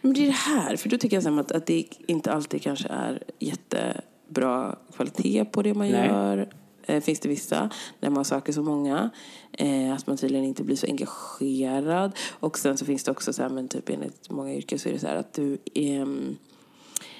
[0.00, 2.88] Men det är det här, för då tycker jag att, att det inte alltid kanske
[2.88, 6.08] är jättebra kvalitet på det man Nej.
[6.08, 6.48] gör.
[6.86, 9.10] Eh, finns det vissa, när man söker så många,
[9.52, 12.12] eh, att man tydligen inte blir så engagerad.
[12.30, 14.92] Och sen så finns det också så här, men typ enligt många yrken så är
[14.92, 16.36] det så här att du ehm,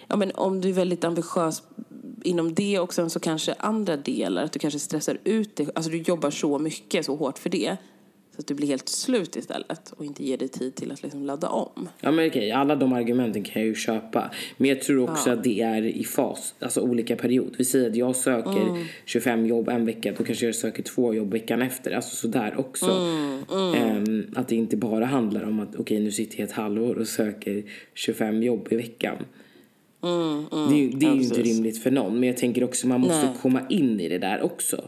[0.09, 1.63] ja, men om du är väldigt ambitiös
[2.25, 5.91] inom det och sen så kanske andra delar, att du kanske stressar ut dig, alltså
[5.91, 7.77] du jobbar så mycket, så hårt för det,
[8.35, 11.23] så att du blir helt slut istället och inte ger dig tid till att liksom
[11.23, 11.89] ladda om.
[12.01, 14.31] Ja men okej, alla de argumenten kan jag ju köpa.
[14.57, 17.55] Men jag tror också att det är i fas, alltså olika period.
[17.59, 21.33] Vi säger att jag söker 25 jobb en vecka, då kanske jag söker två jobb
[21.33, 21.91] veckan efter.
[21.91, 22.91] Alltså sådär också.
[23.77, 27.09] Ehm, att det inte bara handlar om att okej nu sitter jag ett halvår och
[27.09, 27.63] söker
[27.95, 29.17] 25 jobb i veckan.
[30.03, 32.21] Det är, ju- det är Ja, ju inte rimligt för någon.
[32.21, 33.35] Men jag tänker också man måste Nej.
[33.43, 34.85] komma in i det där också.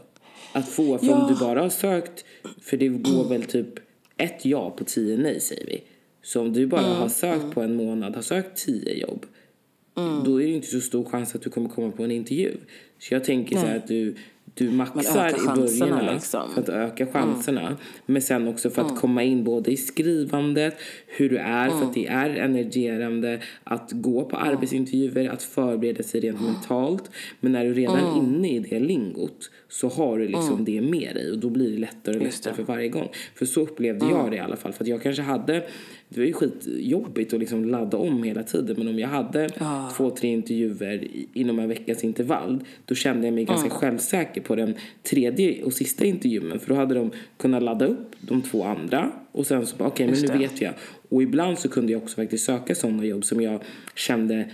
[0.53, 1.15] Att få, för Ja.
[1.21, 2.25] om du bara har sökt,
[2.61, 3.67] för det går väl typ
[4.17, 5.81] ett ja på tio nej säger vi.
[6.23, 9.25] Så om du bara Mm, har sökt på en månad, har sökt tio jobb,
[9.97, 10.23] Mm.
[10.23, 12.51] då är det inte så stor chans att du kommer komma på en intervju.
[12.99, 14.15] Så jag tänker så här att du,
[14.55, 16.49] du maxar i början liksom.
[16.53, 17.77] för att öka chanserna.
[18.05, 21.93] Men sen också för att komma in både i skrivandet, hur du är, för att
[21.93, 27.11] det är energerande att gå på arbetsintervjuer, att förbereda sig rent mentalt.
[27.39, 31.15] Men när du redan är inne i det lingot så har du liksom det med
[31.15, 33.09] dig och då blir det lättare och lättare för varje gång.
[33.35, 34.73] För så upplevde jag det i alla fall.
[34.73, 35.63] För att jag kanske hade,
[36.15, 39.49] det var ju skitjobbigt att liksom ladda om hela tiden men om jag hade
[39.97, 44.73] två, tre intervjuer inom en veckas intervall då kände jag mig ganska självsäker på den
[45.03, 46.59] tredje och sista intervjun.
[46.59, 50.05] För då hade de kunnat ladda upp de två andra och sen så bara okej
[50.05, 50.39] men Just nu det.
[50.39, 50.73] vet jag.
[51.09, 53.61] Och ibland så kunde jag också faktiskt söka sådana jobb som jag
[53.95, 54.45] kände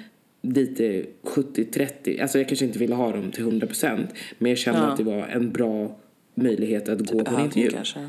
[0.42, 4.86] lite 70-30, alltså jag kanske inte ville ha dem till 100% men jag kände Ja.
[4.86, 5.96] att det var en bra
[6.36, 7.70] möjlighet att gå på en intervju.
[7.72, 8.00] kanske.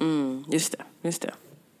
[0.00, 1.30] Mm, just det, just det.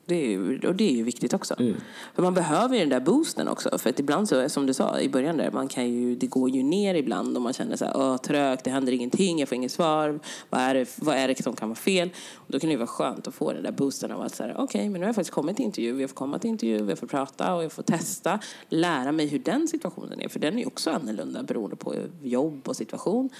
[0.06, 1.54] Det är ju, och det är ju viktigt också.
[1.58, 1.76] Mm.
[2.14, 3.78] För man behöver ju den där boosten också.
[3.78, 6.50] För att ibland så, som du sa i början där, man kan ju, det går
[6.50, 9.56] ju ner ibland och man känner så här, åh trögt, det händer ingenting, jag får
[9.56, 10.20] inget svar.
[10.50, 12.10] Vad är det, vad är det som kan vara fel?
[12.34, 14.54] Och då kan det ju vara skönt att få den där boosten av att säga,
[14.58, 16.98] okej, men nu har jag faktiskt kommit till intervju, jag får komma till intervju, jag
[16.98, 20.28] får prata och jag får testa, lära mig hur den situationen är.
[20.28, 23.30] För den är ju också annorlunda beroende på jobb och situation.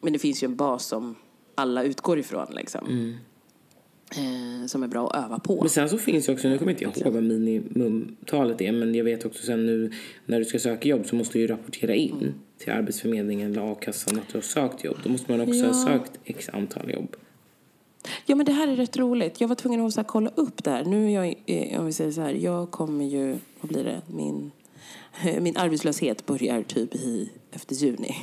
[0.00, 1.14] Men det finns ju en bas som
[1.54, 3.14] alla utgår ifrån liksom.
[4.16, 5.60] Eh, som är bra att öva på.
[5.60, 8.94] Men sen så finns ju också, nu kommer jag inte ihåg vad minimumtalet är, men
[8.94, 9.90] jag vet också sen nu
[10.26, 14.18] när du ska söka jobb så måste du ju rapportera in till Arbetsförmedlingen eller a-kassan
[14.18, 14.96] att du har sökt jobb.
[15.04, 15.86] Då måste man också ha Ja.
[15.86, 17.16] sökt x antal jobb.
[18.26, 19.40] Ja, men det här är rätt roligt.
[19.40, 20.84] Jag var tvungen att så kolla upp det här.
[20.84, 24.50] Nu jag, eh, om vi säger så här, jag kommer ju, vad blir det, min,
[25.40, 28.16] min arbetslöshet börjar typ i, efter juni.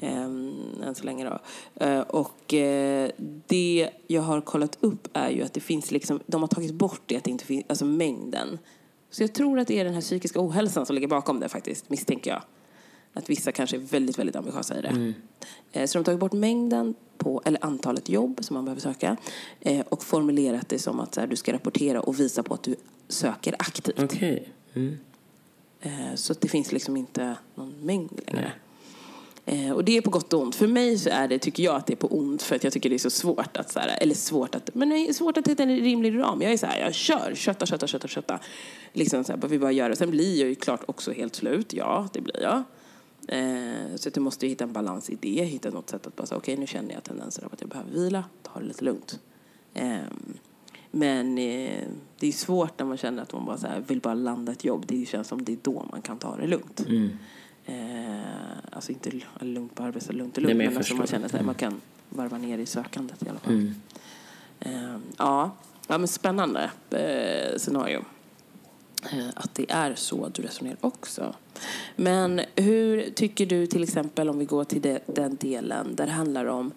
[0.00, 1.38] Ehm, än så länge då.
[1.84, 3.10] Eh, och eh,
[3.46, 7.00] det jag har kollat upp är ju att det finns liksom, de har tagit bort
[7.06, 8.58] det att det inte finns, alltså mängden.
[9.10, 11.90] Så jag tror att det är den här psykiska ohälsan som ligger bakom det faktiskt,
[11.90, 12.42] misstänker jag.
[13.14, 15.12] Att vissa kanske är väldigt, väldigt ambitiösa i det.
[15.72, 19.16] Eh, Så de har tagit bort mängden på, eller antalet jobb som man behöver söka
[19.60, 22.76] eh, och formulerat det som att här, du ska rapportera och visa på att du
[23.08, 24.00] söker aktivt.
[24.02, 24.48] Okej.
[24.74, 24.98] Mm.
[25.80, 28.52] Eh, Så det finns liksom inte någon mängd längre.
[29.48, 30.54] Eh, Och det är på gott och ont.
[30.54, 32.72] För mig så är det, tycker jag att det är på ont för att jag
[32.72, 35.36] tycker det är så svårt att, så här, eller svårt att, men det är svårt
[35.36, 36.42] att hitta en rimlig ram.
[36.42, 38.38] Jag är så här, jag kör, kötta, kötta, kötta, kötta.
[38.92, 39.96] Liksom så här, vi bara gör det.
[39.96, 42.62] Sen blir jag ju klart också helt slut, ja det blir jag.
[43.28, 46.26] Eh, så att du måste hitta en balans i det, hitta något sätt att bara
[46.26, 49.18] säga okej nu känner jag tendenser av att jag behöver vila, ta det lite lugnt.
[49.74, 49.96] Eh,
[50.90, 51.84] men eh,
[52.18, 54.64] det är svårt när man känner att man bara så här, vill bara landa ett
[54.64, 54.84] jobb.
[54.88, 56.80] Det känns som det är då man kan ta det lugnt.
[56.80, 57.10] Mm.
[57.68, 58.18] Eh,
[58.72, 60.58] alltså inte lugnt på arbetet, lugnt och Nej, lugnt.
[60.58, 63.38] men jag men alltså man känner att man kan varva ner i sökandet i alla
[63.38, 63.52] fall.
[63.52, 63.74] Mm.
[64.60, 65.50] Eh, ja.
[65.88, 68.04] ja, men spännande eh, scenario.
[69.12, 71.34] Eh, att det är så du resonerar också.
[71.96, 76.12] Men hur tycker du till exempel om vi går till det, den delen där det
[76.12, 76.72] handlar om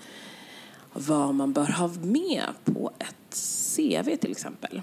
[0.93, 3.35] vad man bör ha med på ett
[3.75, 4.81] CV till exempel?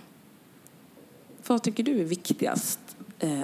[1.47, 2.88] Vad tycker du är viktigast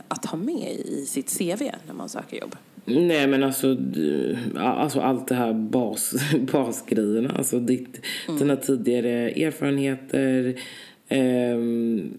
[0.08, 2.56] att ha med i sitt CV när man söker jobb?
[2.86, 3.76] Nej men alltså,
[4.56, 6.14] alltså allt det här bas,
[6.52, 7.34] basgrejerna.
[7.38, 8.00] Alltså ditt,
[8.38, 10.54] dina tidigare erfarenheter,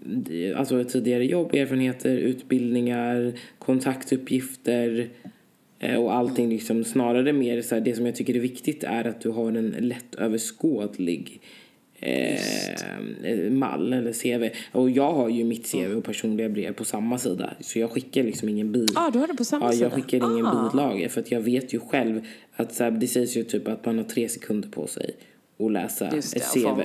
[0.04, 5.08] di- alltså tidigare jobb, erfarenheter, utbildningar, kontaktuppgifter
[5.78, 9.04] eh, och allting liksom snarare mer så här, det som jag tycker är viktigt är
[9.04, 11.46] att du har en lättöverskådlig eh,
[13.50, 14.54] mall eller CV.
[14.72, 17.54] Och jag har ju mitt CV och personliga brev på samma sida.
[17.60, 18.88] Så jag skickar liksom ingen bil.
[18.94, 19.84] Ah, du har det på samma ja, sida?
[19.84, 20.70] jag skickar ingen ah.
[20.70, 21.08] bilaga.
[21.08, 23.98] För att jag vet ju själv att så här, det sägs ju typ att man
[23.98, 25.16] har tre sekunder på sig
[25.58, 26.80] att läsa det, ett CV.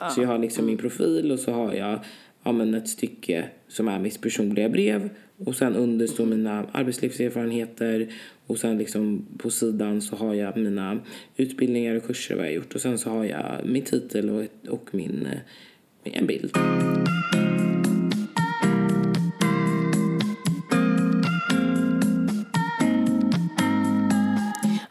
[0.00, 0.10] Ah.
[0.10, 1.98] Så jag har liksom min profil och så har jag
[2.42, 5.10] ja, men ett stycke som är mitt personliga brev.
[5.44, 8.12] Och sen under står mina arbetslivserfarenheter.
[8.46, 11.00] Och sen liksom på sidan så har jag mina
[11.36, 12.74] utbildningar och kurser vad jag gjort.
[12.74, 16.56] Och sen så har jag min titel och, och min, eh, en bild.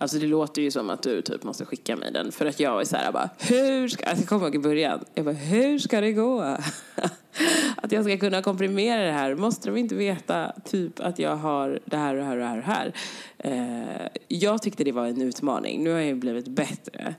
[0.01, 2.31] Alltså det låter ju som att du typ måste skicka mig den.
[2.31, 4.99] För att jag är så här bara, hur ska, alltså jag kommer ihåg i början,
[5.13, 6.41] jag bara, hur ska det gå?
[7.75, 9.35] att jag ska kunna komprimera det här.
[9.35, 12.47] Måste de inte veta typ att jag har det här och det här och det
[12.47, 12.93] här och här?
[13.37, 15.83] Eh, jag tyckte det var en utmaning.
[15.83, 17.15] Nu har jag blivit bättre.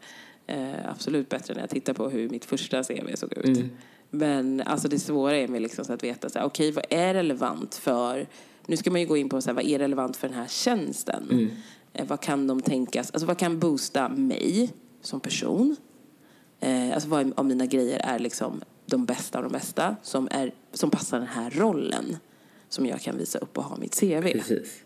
[0.46, 3.46] Eh, absolut bättre när jag tittar på hur mitt första CV såg ut.
[3.46, 3.70] Mm.
[4.10, 7.74] Men alltså det svåra är med liksom att veta så här, okay, vad är relevant
[7.74, 8.26] för
[8.66, 10.46] nu ska man ju gå in på så här, vad är relevant för den här
[10.46, 11.28] tjänsten.
[11.30, 11.50] Mm.
[11.92, 15.76] Eh, vad kan de tänkas, alltså vad kan boosta mig som person?
[16.60, 20.54] Eh, alltså vad av mina grejer är liksom de bästa av de bästa som, är,
[20.72, 22.16] som passar den här rollen
[22.68, 24.22] som jag kan visa upp och ha mitt CV.
[24.22, 24.82] Precis.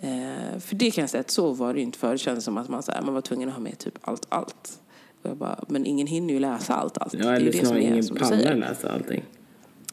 [0.00, 2.12] Eh, för det kan jag säga att så var det inte förr.
[2.12, 4.26] Det kändes som att man, så här, man var tvungen att ha med typ allt,
[4.28, 4.80] allt.
[5.22, 7.14] Bara, men ingen hinner ju läsa allt, allt.
[7.14, 9.24] Ja, eller snarare ingen pallar läsa allting.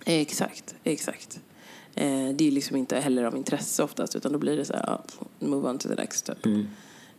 [0.05, 1.39] Exakt, exakt.
[1.95, 4.83] Eh, det är liksom inte heller av intresse oftast utan då blir det så här,
[4.87, 5.03] ja,
[5.39, 6.45] move on to the next typ.
[6.45, 6.67] Mm.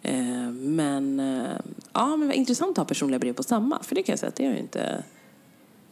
[0.02, 1.50] Eh, men, eh,
[1.92, 4.28] ja men vad intressant att ha personliga brev på samma, för det kan jag säga
[4.28, 5.04] att det har jag inte,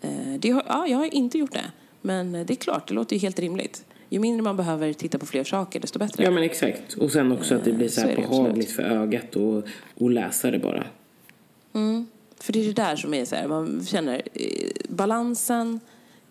[0.01, 1.73] eh, det har, ja jag har inte gjort det.
[2.03, 3.85] Men det är klart, det låter ju helt rimligt.
[4.09, 6.25] Ju mindre man behöver titta på fler saker, desto bättre.
[6.25, 6.95] Ja men exakt.
[6.95, 9.65] Och sen också att det blir så här så behagligt för ögat och,
[9.95, 10.87] och läsa det bara.
[11.73, 12.07] Mm.
[12.41, 15.81] För det är det där som är så här, man känner eh, balansen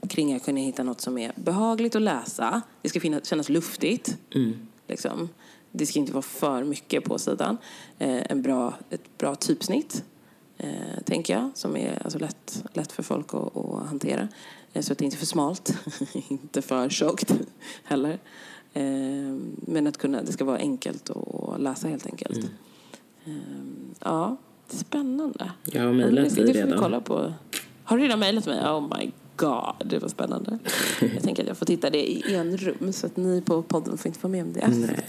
[0.08, 2.62] kring att kunna hitta något som är behagligt att läsa.
[2.82, 4.18] Det ska finnas, kännas luftigt.
[4.36, 4.68] Mm.
[4.88, 5.30] Liksom.
[5.72, 7.58] Det ska inte vara för mycket på sidan.
[8.00, 10.04] Eh, en bra, ett bra typsnitt,
[10.58, 14.28] eh, tänker jag, som är alltså lätt, lätt för folk att, att hantera.
[14.74, 15.78] Eh, så att det inte är för smalt,
[16.28, 17.34] inte för tjockt
[17.84, 18.20] heller.
[18.74, 18.84] Eh,
[19.56, 22.38] men att kunna, det ska vara enkelt att läsa helt enkelt.
[22.38, 22.50] Mm.
[23.26, 23.34] Eh,
[24.00, 25.52] ja, spännande.
[25.64, 26.80] Jag har mejlat dig redan.
[26.80, 27.34] Kolla på.
[27.84, 28.60] Har du redan mejlat mig?
[28.60, 30.60] Oh my god, det var spännande.
[31.00, 33.98] Jag tänker att jag får titta det i en rum så att ni på podden
[33.98, 34.68] får inte vara med om det.
[34.68, 35.06] Nej.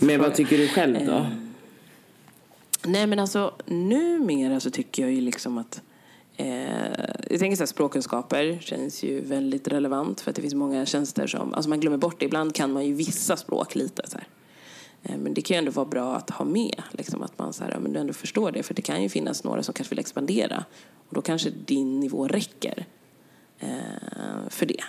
[0.00, 1.12] Men vad tycker du själv då?
[1.12, 1.26] Eh,
[2.84, 5.82] nej men alltså numera så tycker jag ju liksom att
[6.36, 6.46] eh,
[7.30, 11.26] jag tänker så här, språkkunskaper känns ju väldigt relevant för att det finns många tjänster
[11.26, 12.26] som, alltså man glömmer bort det.
[12.26, 14.26] Ibland kan man ju vissa språk lite så här.
[15.02, 17.64] Eh, men det kan ju ändå vara bra att ha med, liksom, att man så
[17.64, 18.62] här, men du ändå förstår det.
[18.62, 20.64] För det kan ju finnas några som kanske vill expandera.
[21.08, 22.86] Och då kanske din nivå räcker
[24.50, 24.84] för det.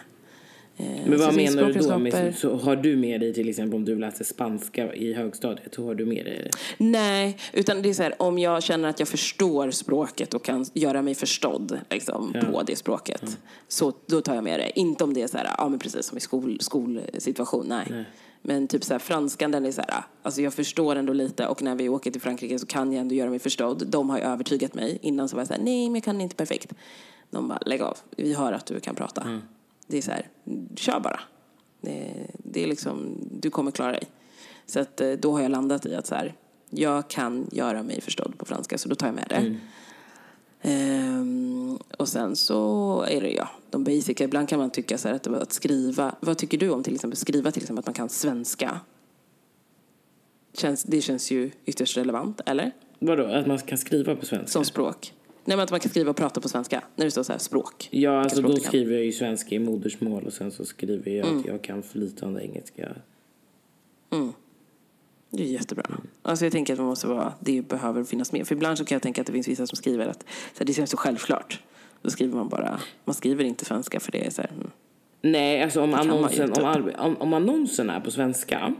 [0.77, 1.97] Eh, Men vad menar du då?
[1.97, 5.75] Med, så har du med dig till exempel om du läser spanska i högstadiet?
[5.75, 6.57] Har du med dig det?
[6.77, 10.65] Nej, utan det är så här, om jag känner att jag förstår språket och kan
[10.73, 12.41] göra mig förstådd liksom, ja.
[12.41, 13.21] på det språket.
[13.23, 13.31] Ja.
[13.67, 14.79] Så då tar jag med det.
[14.79, 17.87] Inte om det är så här, ja men precis som i skol, skolsituation, nej.
[17.89, 18.05] nej.
[18.45, 21.61] Men typ så här, franskan den är så här, alltså jag förstår ändå lite och
[21.61, 23.87] när vi åker till Frankrike så kan jag ändå göra mig förstådd.
[23.87, 24.99] De har övertygat mig.
[25.01, 26.73] Innan så var jag så här, nej men jag kan inte perfekt.
[27.33, 27.97] De bara, lägg av.
[28.17, 29.21] Vi hör att du kan prata.
[29.21, 29.41] Mm.
[29.87, 30.27] Det är så här,
[30.75, 31.19] kör bara.
[32.43, 34.03] Det, är liksom, du kommer klara dig.
[34.65, 36.35] Så att eh, då har jag landat i att så här,
[36.69, 39.35] jag kan göra mig förstådd på franska så då tar jag med det.
[39.35, 39.59] Mm.
[40.65, 44.21] Um, och sen så är det ja, de basic.
[44.21, 47.17] Ibland kan man tycka så här att, att skriva, vad tycker du om till exempel
[47.17, 48.79] skriva till exempel att man kan svenska?
[50.53, 52.71] Känns, det känns ju ytterst relevant, eller?
[52.99, 54.47] Vadå, att man kan skriva på svenska?
[54.47, 55.13] Som språk.
[55.45, 56.83] Nej, men att man kan skriva och prata på svenska.
[56.95, 57.89] När det står så här språk.
[57.91, 61.39] Ja, alltså då skriver jag ju svenska i modersmål och sen så skriver jag mm.
[61.39, 62.95] att jag kan flytande engelska.
[64.11, 64.33] Mm.
[65.29, 65.85] Det är jättebra.
[65.89, 66.01] Mm.
[66.21, 68.47] Alltså jag tänker att man måste vara, det behöver finnas med.
[68.47, 70.65] För ibland så kan jag tänka att det finns vissa som skriver att så här,
[70.65, 71.61] det känns så självklart.
[72.01, 74.71] Då skriver man bara, man skriver inte svenska för det är så här, mm.
[75.21, 78.75] Nej, alltså om annonsen, om, om, om annonsen är på svenska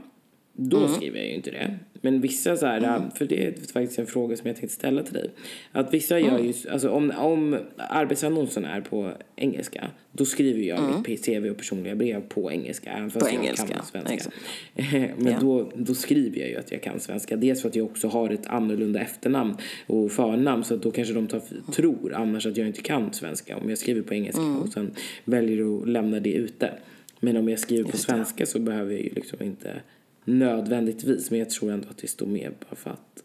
[0.54, 0.94] då mm.
[0.94, 1.78] skriver jag ju inte det.
[2.02, 3.12] Men vissa så här, mm.
[3.12, 5.30] för det är faktiskt en fråga som jag tänkte ställa till dig.
[5.72, 6.32] Att vissa mm.
[6.32, 11.04] gör ju, alltså om, om arbetsannonsen är på engelska, då skriver jag mm.
[11.08, 12.92] mitt CV och personliga brev på engelska.
[12.92, 13.68] Även fast på jag engelska.
[13.68, 14.32] kan svenska.
[15.18, 15.39] Men ja.
[15.42, 17.36] då, då skriver jag ju att jag kan svenska.
[17.36, 21.13] Dels för att jag också har ett annorlunda efternamn och förnamn så att då kanske
[21.13, 24.62] de tar, tror annars att jag inte kan svenska om jag skriver på engelska mm.
[24.62, 26.72] och sen väljer att lämna det ute.
[27.20, 28.46] Men om jag skriver Just på svenska det.
[28.46, 29.82] så behöver jag ju liksom inte
[30.26, 33.24] nödvändigtvis, men jag tror ändå att det står med bara för att.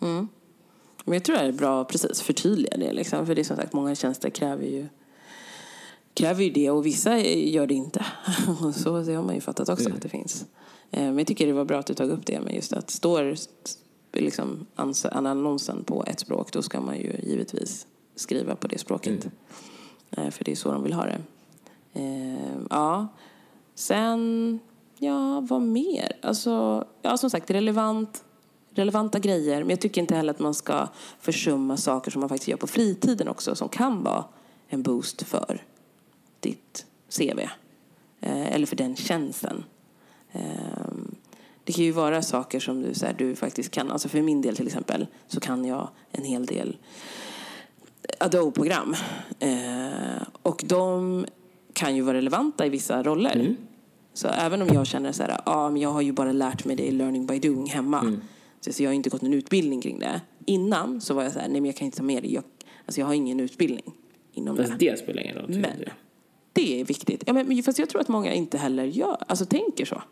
[0.00, 0.28] Mm.
[1.04, 3.26] Men jag tror det är bra precis förtydliga det liksom.
[3.26, 4.86] För det är som sagt, många tjänster kräver ju
[6.14, 8.06] kräver ju det och vissa gör det inte.
[8.74, 9.96] så det har man ju fattat också mm.
[9.96, 10.46] att det finns.
[10.90, 12.90] Eh, men jag tycker det var bra att du tog upp det med just att
[12.90, 13.36] står
[14.12, 14.66] liksom
[15.12, 19.26] annonsen på ett språk då ska man ju givetvis skriva på det språket.
[20.10, 20.26] Mm.
[20.26, 21.20] Eh, för det är så de vill ha det.
[21.92, 23.08] Eh, ja.
[23.74, 24.60] Sen,
[24.98, 26.12] ja, vad mer?
[26.22, 28.24] Alltså, ja, som sagt, relevant,
[28.70, 29.60] relevanta grejer.
[29.60, 30.88] Men jag tycker inte heller att man ska
[31.20, 34.24] försumma saker som man faktiskt gör på fritiden också, som kan vara
[34.68, 35.62] en boost för
[36.40, 37.40] ditt CV.
[38.20, 39.64] Eh, eller för den tjänsten.
[40.32, 41.14] Ehm,
[41.64, 43.90] det kan ju vara saker som du, så här, du faktiskt kan.
[43.90, 46.76] Alltså för min del till exempel så kan jag en hel del
[48.20, 48.94] Adobe-program.
[49.38, 51.26] Eh, och de
[51.72, 53.36] kan ju vara relevanta i vissa roller.
[53.36, 53.56] Mm.
[54.16, 56.76] Så även om jag känner så här, ah, men jag har ju bara lärt mig
[56.76, 58.00] det i learning by doing hemma.
[58.00, 58.20] Mm.
[58.60, 60.20] Så, jag har inte gått någon utbildning kring det.
[60.46, 62.28] Innan så var jag så här, nej men jag kan inte ta med det.
[62.28, 62.44] Jag,
[62.86, 63.94] alltså jag har ingen utbildning
[64.32, 64.90] inom fast det.
[64.90, 65.48] det spelar ingen roll.
[65.48, 65.84] Men
[66.52, 67.22] det är viktigt.
[67.26, 70.02] Ja, men, fast jag tror att många inte heller gör, alltså tänker så.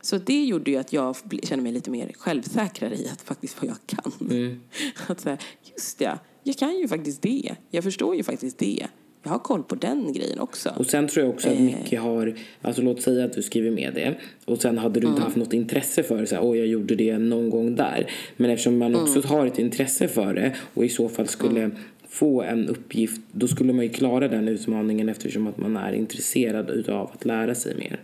[0.00, 3.70] Så det gjorde ju att jag kände mig lite mer självsäkrare i att faktiskt vad
[3.70, 4.12] jag kan.
[4.30, 4.60] Mm.
[5.06, 7.56] Att säga, just det, jag kan ju faktiskt det.
[7.70, 8.86] Jag förstår ju faktiskt det.
[9.22, 10.74] Jag har koll på den grejen också.
[10.78, 11.60] Och sen tror jag också att eh.
[11.60, 15.16] mycket har, alltså låt säga att du skriver med det och sen hade du inte
[15.16, 15.22] mm.
[15.22, 18.10] haft något intresse för det, så här, åh jag gjorde det någon gång där.
[18.36, 19.30] Men eftersom man också mm.
[19.30, 21.76] har ett intresse för det och i så fall skulle mm.
[22.08, 26.70] få en uppgift, då skulle man ju klara den utmaningen eftersom att man är intresserad
[26.70, 28.00] utav att lära sig mer.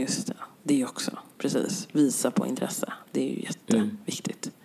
[0.00, 1.88] Just det, det också, precis.
[1.92, 4.46] Visa på intresse, det är ju jätteviktigt.
[4.46, 4.56] Mm.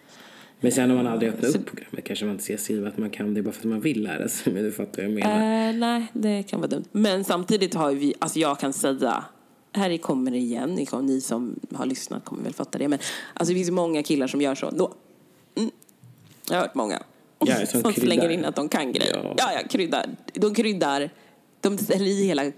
[0.63, 3.09] Men sen om man aldrig öppnar upp programmet kanske man inte ser skriva att man
[3.09, 4.53] kan det bara för att man vill lära sig.
[4.53, 5.69] Men du fattar vad jag menar.
[5.69, 6.85] Uh, nej, det kan vara dumt.
[6.91, 9.23] Men samtidigt har vi, alltså jag kan säga,
[9.73, 12.87] här kommer det igen, ni, ni som har lyssnat kommer väl fatta det.
[12.87, 12.99] Men
[13.33, 14.69] alltså det finns många killar som gör så.
[14.69, 14.93] Då,
[15.55, 15.71] mm,
[16.49, 17.03] jag har hört många.
[17.39, 19.19] Ja, som, som slänger in att de kan grejer.
[19.23, 20.09] Ja, ja, ja kryddar.
[20.33, 21.09] De kryddar.
[21.61, 22.51] De ställer i hela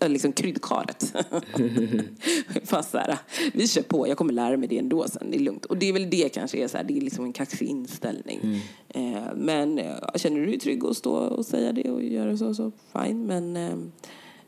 [0.00, 1.14] liksom kryddkaret.
[2.64, 3.18] Fast så här,
[3.52, 5.64] vi kör på, jag kommer lära mig det ändå sen, det är lugnt.
[5.64, 8.40] Och det är väl det kanske är så här, det är liksom en kaxig inställning.
[8.42, 9.14] Mm.
[9.16, 12.54] Eh, men eh, känner du dig trygg att stå och säga det och göra så,
[12.54, 13.26] så fine.
[13.26, 13.76] Men eh,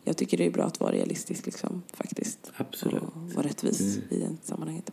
[0.04, 2.52] jag tycker det är bra att vara realistisk liksom, faktiskt.
[2.56, 3.02] Absolut.
[3.02, 4.02] Och vara rättvis mm.
[4.10, 4.90] i det sammanhanget.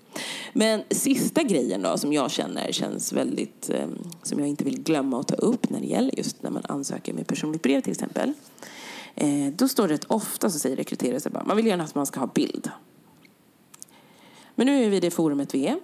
[0.54, 3.88] Men sista grejen då som jag känner känns väldigt, eh,
[4.24, 7.14] som jag inte vill glömma att ta upp när det gäller just när man ansöker
[7.14, 8.34] med personligt brev till exempel.
[9.20, 11.96] Eh, då står det rätt ofta så säger rekryterare så bara, man vill gärna att
[11.96, 12.72] man ska ha bild.
[14.56, 15.80] Men nu är vi i det forumet vi är.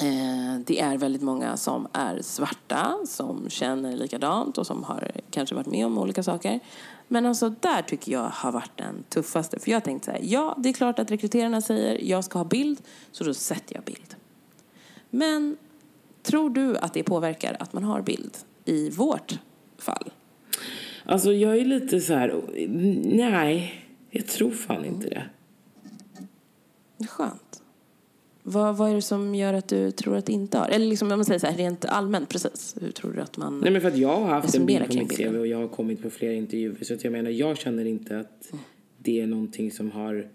[0.00, 5.54] Eh, det är väldigt många som är svarta, som känner likadant och som har kanske
[5.54, 6.60] varit med om olika saker.
[7.08, 9.58] Men alltså där tycker jag har varit den tuffaste.
[9.58, 12.44] För jag tänkte så här, ja det är klart att rekryterarna säger jag ska ha
[12.44, 14.16] bild, så då sätter jag bild.
[15.10, 15.56] Men
[16.22, 19.38] tror du att det påverkar att man har bild i vårt
[19.78, 20.10] fall?
[21.08, 22.42] Alltså jag är lite så här,
[23.04, 23.74] nej,
[24.10, 25.22] jag tror fan inte det.
[27.06, 27.62] Skönt.
[28.42, 30.68] Vad, vad är det som gör att du tror att det inte har?
[30.68, 32.76] Eller liksom om man säger så här, rent allmänt, precis.
[32.80, 34.94] Hur tror du att man Nej men för att jag har haft en bild på
[34.94, 36.84] mitt CV och jag har kommit på flera intervjuer.
[36.84, 38.64] Så att jag menar, jag känner inte att mm.
[38.98, 40.28] det är någonting som har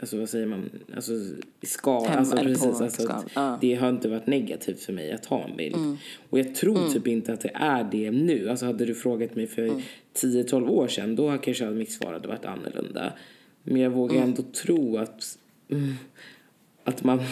[0.00, 1.12] alltså vad säger man, alltså
[1.62, 3.22] ska, Hem, alltså precis, alltså, ska.
[3.34, 3.58] Ja.
[3.60, 5.76] det har inte varit negativt för mig att ha en bild.
[5.76, 5.96] Mm.
[6.30, 6.92] Och jag tror mm.
[6.92, 8.48] typ inte att det är det nu.
[8.50, 9.80] Alltså hade du frågat mig för mm.
[10.14, 13.12] 10-12 år sedan då kanske mitt svar hade varit annorlunda.
[13.62, 14.28] Men jag vågar mm.
[14.28, 15.38] ändå tro att,
[15.70, 15.94] mm,
[16.84, 17.18] att man,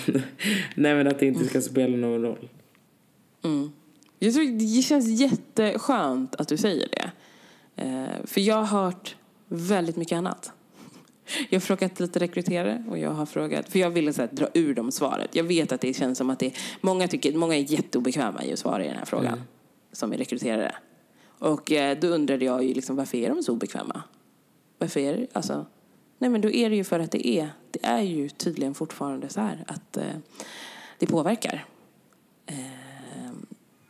[0.74, 2.48] nej men att det inte ska spela någon roll.
[3.44, 3.70] Mm.
[4.18, 7.10] Jag tror det känns jätteskönt att du säger det.
[7.76, 9.16] Eh, för jag har hört
[9.48, 10.52] väldigt mycket annat.
[11.50, 14.48] Jag har frågat lite rekryterare och jag har frågat, för jag ville så här, dra
[14.54, 15.34] ur dem svaret.
[15.34, 18.58] Jag vet att det känns som att det, många, tycker, många är jätteobekväma i att
[18.58, 19.44] svara i den här frågan, mm.
[19.92, 20.74] som är rekryterare.
[21.38, 24.02] Och eh, då undrade jag ju liksom, varför är de så obekväma?
[24.78, 25.66] Varför är det, alltså,
[26.18, 29.28] nej men då är det ju för att det är, det är ju tydligen fortfarande
[29.28, 30.04] så här att eh,
[30.98, 31.64] det påverkar.
[32.46, 32.56] Eh,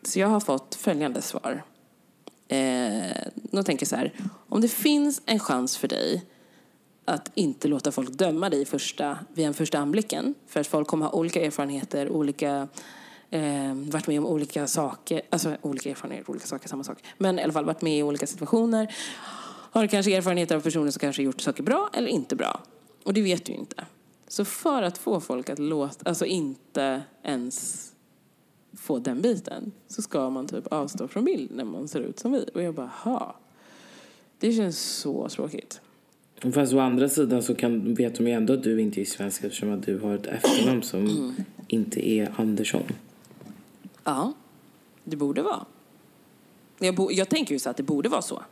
[0.03, 1.63] så jag har fått följande svar.
[2.49, 4.13] Eh, då tänker jag så här,
[4.49, 6.25] om det finns en chans för dig
[7.07, 10.35] att inte låta folk döma dig första, vid en första anblicken.
[10.47, 12.69] För att folk kommer ha olika erfarenheter, olika,
[13.31, 16.99] eh, varit med om olika saker, alltså olika erfarenheter, olika saker, samma sak.
[17.19, 18.95] Men i alla fall varit med i olika situationer.
[19.71, 22.61] Har kanske erfarenheter av personer som kanske gjort saker bra eller inte bra.
[23.05, 23.85] Och det vet du ju inte.
[24.29, 27.87] Så för att få folk att låta, alltså inte ens
[28.77, 32.33] få den biten så ska man typ avstå från bild när man ser ut som
[32.33, 32.49] vi.
[32.55, 33.37] Och jag bara, ha.
[34.39, 35.81] Det känns så tråkigt.
[36.41, 39.45] Fast å andra sidan så kan, vet de ju ändå att du inte är svensk
[39.45, 41.35] eftersom att du har ett efternamn som mm.
[41.69, 42.83] inte är Andersson.
[44.05, 44.33] Ja,
[45.05, 45.67] det borde vara.
[46.79, 48.43] Jag, bo, jag tänker ju så att det borde vara så.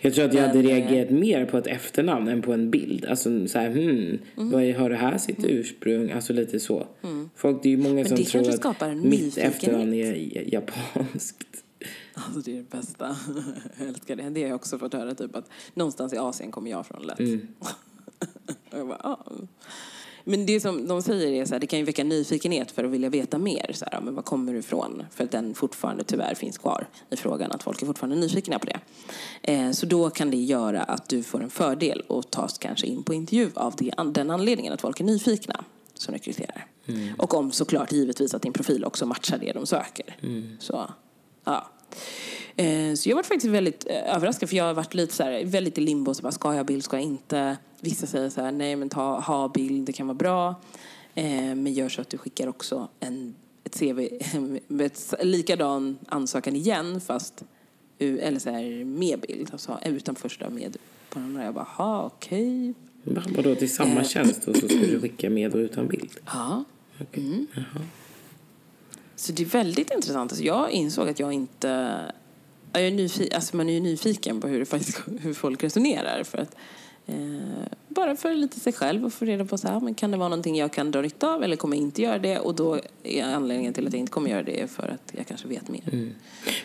[0.00, 2.70] Jag tror att jag hade Men, eh, reagerat mer på ett efternamn än på en
[2.70, 3.04] bild.
[3.04, 4.50] Alltså så här, hmm, Mm.
[4.50, 6.10] vad har det här sitt ursprung?
[6.10, 6.86] Alltså lite så.
[7.36, 11.64] Folk, det är ju många som det tror att mitt efternamn är japanskt.
[12.14, 13.16] Alltså det är det bästa.
[13.78, 14.30] Jag älskar det.
[14.30, 17.20] Det har jag också fått höra typ att någonstans i Asien kommer jag från lätt.
[17.58, 17.68] Och
[18.78, 19.18] jag bara, ah.
[20.24, 22.90] Men det som de säger är så här, det kan ju väcka nyfikenhet för att
[22.90, 23.70] vilja veta mer.
[23.74, 25.02] Så här, ja, men var kommer du ifrån?
[25.10, 28.66] För att den fortfarande tyvärr finns kvar i frågan, att folk är fortfarande nyfikna på
[28.66, 28.80] det.
[29.42, 33.02] Eh, så då kan det göra att du får en fördel och tas kanske in
[33.02, 35.64] på intervju av det, den anledningen att folk är nyfikna
[35.94, 36.66] som rekryterar.
[37.18, 40.16] Och om såklart givetvis att din profil också matchar det de söker.
[40.58, 40.90] Så,
[41.44, 41.68] ja.
[42.56, 45.44] Eh, Så jag var faktiskt väldigt eh, överraskad för jag har varit lite så här,
[45.44, 46.14] väldigt i limbo.
[46.14, 47.56] Så bara, ska jag ha bild, ska jag inte?
[47.80, 50.54] Vissa säger så här, nej men ta, ha bild, det kan vara bra.
[51.14, 51.24] Eh,
[51.54, 53.34] Men gör så att du skickar också en,
[53.64, 54.08] ett CV
[54.68, 57.44] med ett likadan ansökan igen fast
[57.98, 59.48] eller så här, med bild.
[59.52, 60.76] Alltså utan första med
[61.10, 61.44] på den andra.
[61.44, 62.74] Jag bara, ha okej.
[63.04, 66.10] Va, Vadå, till samma tjänst och så ska du skicka med och utan bild?
[66.26, 66.64] Ja.
[67.00, 67.24] Okej.
[67.24, 67.46] Mm.
[69.20, 70.32] Så det är väldigt intressant.
[70.32, 71.96] Alltså jag insåg att jag inte...
[72.72, 76.24] Jag är nyfiken, alltså man är ju nyfiken på hur, faktiskt, hur folk resonerar.
[76.24, 76.56] För att,
[77.06, 77.16] eh,
[77.88, 80.28] bara för lite sig själv och få reda på så här, men kan det vara
[80.28, 82.38] någonting jag kan dra nytta av eller kommer jag inte göra det?
[82.38, 85.48] Och då är anledningen till att jag inte kommer göra det för att jag kanske
[85.48, 85.82] vet mer.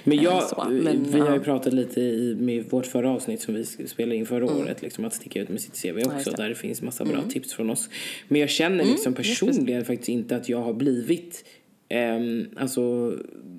[0.03, 1.39] Men Eh, jag, så, men, vi har ju ja.
[1.43, 5.13] pratat lite i med vårt förra avsnitt som vi spelade in förra året, liksom, att
[5.13, 6.15] sticka ut med sitt CV Mm.
[6.15, 6.29] också.
[6.29, 6.37] Mm.
[6.37, 7.89] där det finns massa bra tips från oss.
[8.27, 11.45] Men jag känner liksom personligen faktiskt inte att jag har blivit
[11.89, 13.13] ehm, alltså,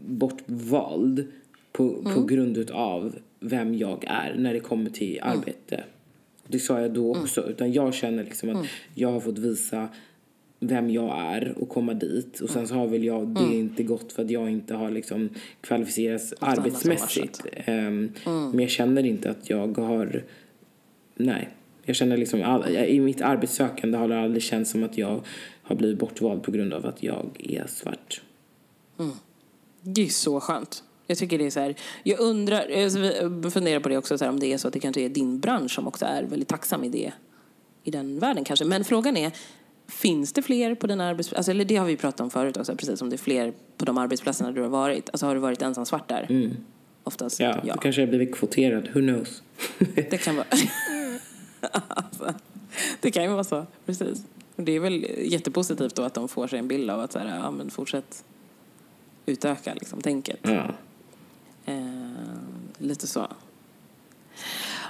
[0.07, 1.27] bortvald
[1.73, 2.27] på, på Mm.
[2.27, 5.39] grund utav vem jag är när det kommer till Mm.
[5.39, 5.85] arbete.
[6.49, 9.89] Det sa jag då också, utan jag känner liksom att jag har fått visa
[10.61, 12.41] vem jag är och komma dit.
[12.41, 15.29] Och sen så har väl jag det inte gått för att jag inte har liksom
[15.61, 17.43] kvalificerats arbetsmässigt.
[17.53, 20.25] Ehm, Men jag känner inte att jag har,
[21.15, 21.49] nej.
[21.87, 25.21] Jag känner liksom, i mitt arbetssökande har det aldrig känts som att jag
[25.63, 28.21] har blivit bortvald på grund av att jag är svart.
[29.83, 30.83] Det är så skönt.
[31.07, 32.67] Jag tycker det är så här, jag undrar,
[33.43, 35.09] vi funderar på det också, så här, om det är så att det kanske är
[35.09, 37.13] din bransch som också är väldigt tacksam i det,
[37.85, 38.65] i den världen kanske.
[38.65, 39.33] Men frågan är,
[39.89, 42.77] finns det fler på den arbetsplatsen, alltså, eller det har vi pratat om förut också,
[42.77, 45.11] precis som det är fler på de arbetsplatserna du har varit.
[45.11, 46.51] Alltså har du varit ensam svart där?
[47.05, 47.75] Oftast, Ja, ja.
[47.75, 49.43] då kanske jag har blivit kvoterad, who knows?
[49.95, 50.47] Det kan vara...
[51.89, 52.35] alltså,
[53.01, 54.25] det kan ju vara så, precis.
[54.57, 57.19] Och det är väl jättepositivt då att de får sig en bild av att så
[57.19, 58.25] här, ja, men fortsätt
[59.27, 60.41] utöka liksom, tänket.
[60.43, 60.71] ja.
[61.67, 62.13] Eh,
[62.79, 63.27] lite så.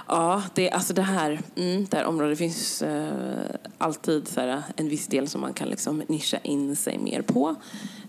[0.07, 4.89] Ja, det, alltså det här, mm, det här området finns eh, alltid så här, en
[4.89, 7.55] viss del som man kan liksom nischa in sig mer på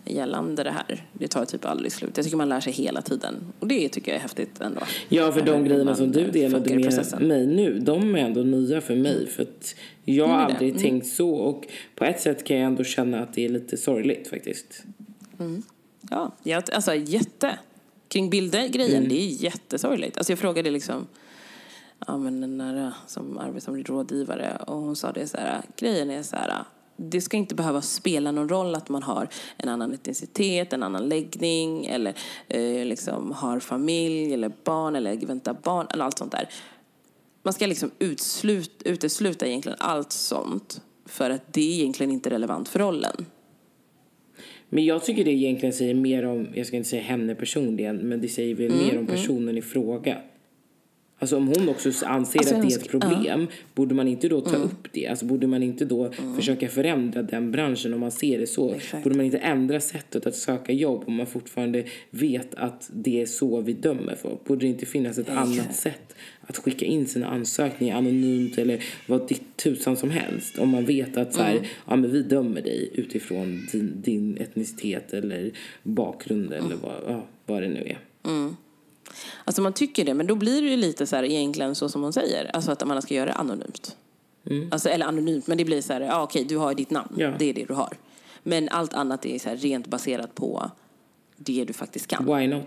[0.08, 1.04] gällande det här.
[1.12, 2.10] Det tar typ aldrig slut.
[2.14, 3.34] Jag tycker man lär sig hela tiden.
[3.60, 4.80] Och det tycker jag är häftigt ändå.
[5.08, 7.12] Ja, för de Eh, grejerna som du delade med.
[7.12, 7.28] Mm.
[7.28, 9.26] mig nu, de är ändå nya för mig.
[9.26, 10.44] För att jag har det.
[10.44, 10.82] aldrig Mm.
[10.82, 11.30] tänkt så.
[11.30, 14.84] Och på ett sätt kan jag ändå känna att det är lite sorgligt faktiskt.
[16.10, 17.58] Ja, jag, alltså jätte.
[18.08, 20.16] Kring bilder-grejen, det är jättesorgligt.
[20.18, 21.06] Alltså jag frågade liksom,
[22.06, 26.10] ja men den där som arbetar som rådgivare och hon sa det så här, grejen
[26.10, 26.52] är så här,
[27.00, 31.08] det ska inte behöva spela någon roll att man har en annan etnicitet, en annan
[31.08, 32.14] läggning eller
[32.48, 36.48] eh, liksom har familj eller barn eller väntar barn eller allt sånt där.
[37.42, 42.68] Man ska liksom utslut, utesluta egentligen allt sånt för att det är egentligen inte relevant
[42.68, 43.26] för rollen.
[44.68, 48.20] Men jag tycker det egentligen säger mer om, jag ska inte säga henne personligen, men
[48.20, 50.16] det säger väl Mm, mer om personen i fråga.
[51.20, 54.40] Alltså om hon också anser Alltså, att det är ett problem, borde man inte då
[54.40, 54.62] ta Mm.
[54.62, 55.06] upp det?
[55.06, 58.72] Alltså borde man inte då försöka förändra den branschen om man ser det så?
[58.74, 59.04] Exakt.
[59.04, 63.26] Borde man inte ändra sättet att söka jobb om man fortfarande vet att det är
[63.26, 64.38] så vi dömer för?
[64.44, 65.76] Borde det inte finnas ett annat Exakt.
[65.76, 70.58] sätt att skicka in sina ansökningar anonymt eller vad ditt tusan som helst?
[70.58, 71.64] Om man vet att så här, Mm.
[71.88, 75.50] ja, men vi dömer dig utifrån din, din etnicitet eller
[75.82, 76.78] bakgrund eller Mm.
[76.82, 77.98] vad, ja, vad det nu är.
[79.44, 82.02] Alltså man tycker det, men då blir det ju lite så här egentligen så som
[82.02, 82.50] hon säger.
[82.56, 83.96] Alltså att man ska göra det anonymt.
[84.70, 87.14] Alltså, eller anonymt, men det blir så här, ja okej, du har ditt namn.
[87.16, 87.32] Ja.
[87.38, 87.96] Det är det du har.
[88.42, 90.70] Men allt annat är så här rent baserat på
[91.36, 92.24] det du faktiskt kan.
[92.36, 92.64] Why not?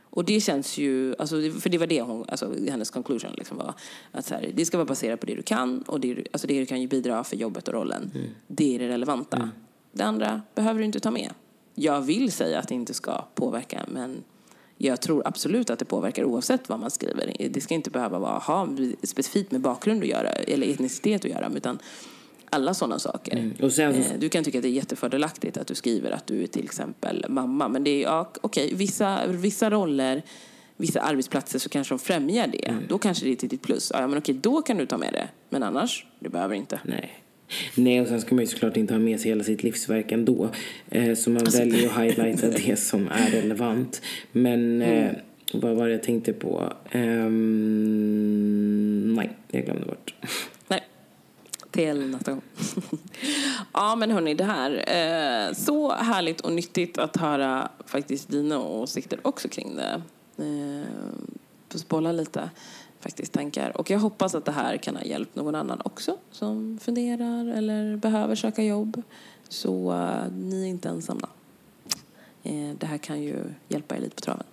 [0.00, 3.74] Och det känns ju, alltså, för det var det hon, alltså hennes conclusion liksom var.
[4.12, 6.46] Att så här, det ska vara baserat på det du kan och det, du- alltså
[6.46, 8.10] det du kan ju bidra för jobbet och rollen.
[8.46, 9.50] Det är det relevanta.
[9.92, 11.32] Det andra behöver du inte ta med.
[11.74, 14.24] Jag vill säga att det inte ska påverka men
[14.78, 17.48] jag tror absolut att det påverkar oavsett vad man skriver.
[17.50, 18.68] Det ska inte behöva vara ha
[19.02, 21.78] specifikt med bakgrund att göra eller etnicitet att göra utan
[22.50, 23.36] alla sådana saker.
[23.36, 23.54] Mm.
[23.62, 26.42] Och sen Eh, Du kan tycka att det är jättefördelaktigt att du skriver att du
[26.42, 27.68] är till exempel mamma.
[27.68, 30.22] Men det är, ja, okej, vissa, vissa roller,
[30.76, 32.68] vissa arbetsplatser så kanske de främjar det.
[32.68, 32.82] Mm.
[32.88, 33.90] Då kanske det är till ditt plus.
[33.94, 35.28] Ja, men okej, då kan du ta med det.
[35.48, 36.80] Men annars, du behöver inte.
[36.84, 37.25] Nej.
[37.74, 40.48] Nej, och sen ska man ju såklart inte ha med sig hela sitt livsverk ändå.
[40.90, 44.02] Eh, så man Alltså- väljer att highlighta det som är relevant.
[44.32, 45.14] Men eh, Mm.
[45.62, 46.72] vad var det jag tänkte på?
[47.66, 50.14] Ehm, nej, jag glömde bort.
[50.68, 50.82] Nej.
[51.70, 52.42] Till nästa gång.
[53.72, 54.70] ja, men hörni, det här.
[54.70, 60.02] Eh, så härligt och nyttigt att höra faktiskt dina åsikter också kring det.
[60.38, 60.86] Eh,
[61.88, 62.50] bolla lite
[63.06, 63.76] faktiskt tankar.
[63.76, 67.96] Och jag hoppas att det här kan ha hjälpt någon annan också som funderar eller
[67.96, 69.02] behöver söka jobb.
[69.48, 71.28] Så eh, ni är inte ensamma.
[72.42, 73.36] Eh, det här kan ju
[73.68, 74.46] hjälpa er lite på traven.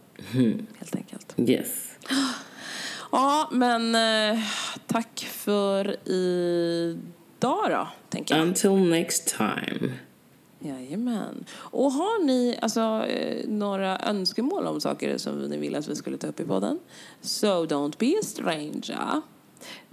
[0.77, 1.33] Helt enkelt.
[1.37, 1.89] Yes.
[3.11, 4.39] Ja, men eh,
[4.87, 8.47] tack för idag då, tänker jag.
[8.47, 9.93] Until next time.
[10.63, 11.45] Jajamän.
[11.53, 16.17] Och har ni alltså, eh, några önskemål om saker som ni vill att vi skulle
[16.17, 16.79] ta upp i podden?
[17.21, 19.21] So don't be a stranger.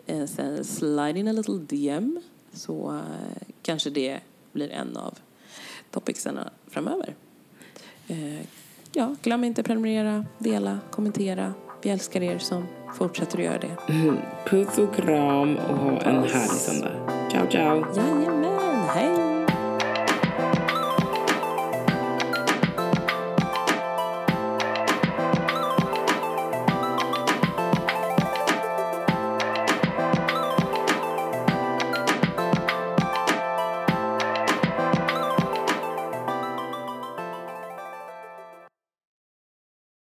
[0.06, 2.20] Eh, sen slide in a little DM
[2.52, 4.20] så eh, kanske det
[4.52, 5.18] blir en av
[5.90, 7.14] topicserna framöver.
[8.92, 11.54] Ja, glöm inte prenumerera, dela, kommentera.
[11.82, 13.76] Vi älskar er som fortsätter att göra det.
[14.46, 17.28] Puss och kram och ha en härlig söndag.
[17.30, 17.84] Ciao, ciao.
[17.96, 18.49] Jajamän!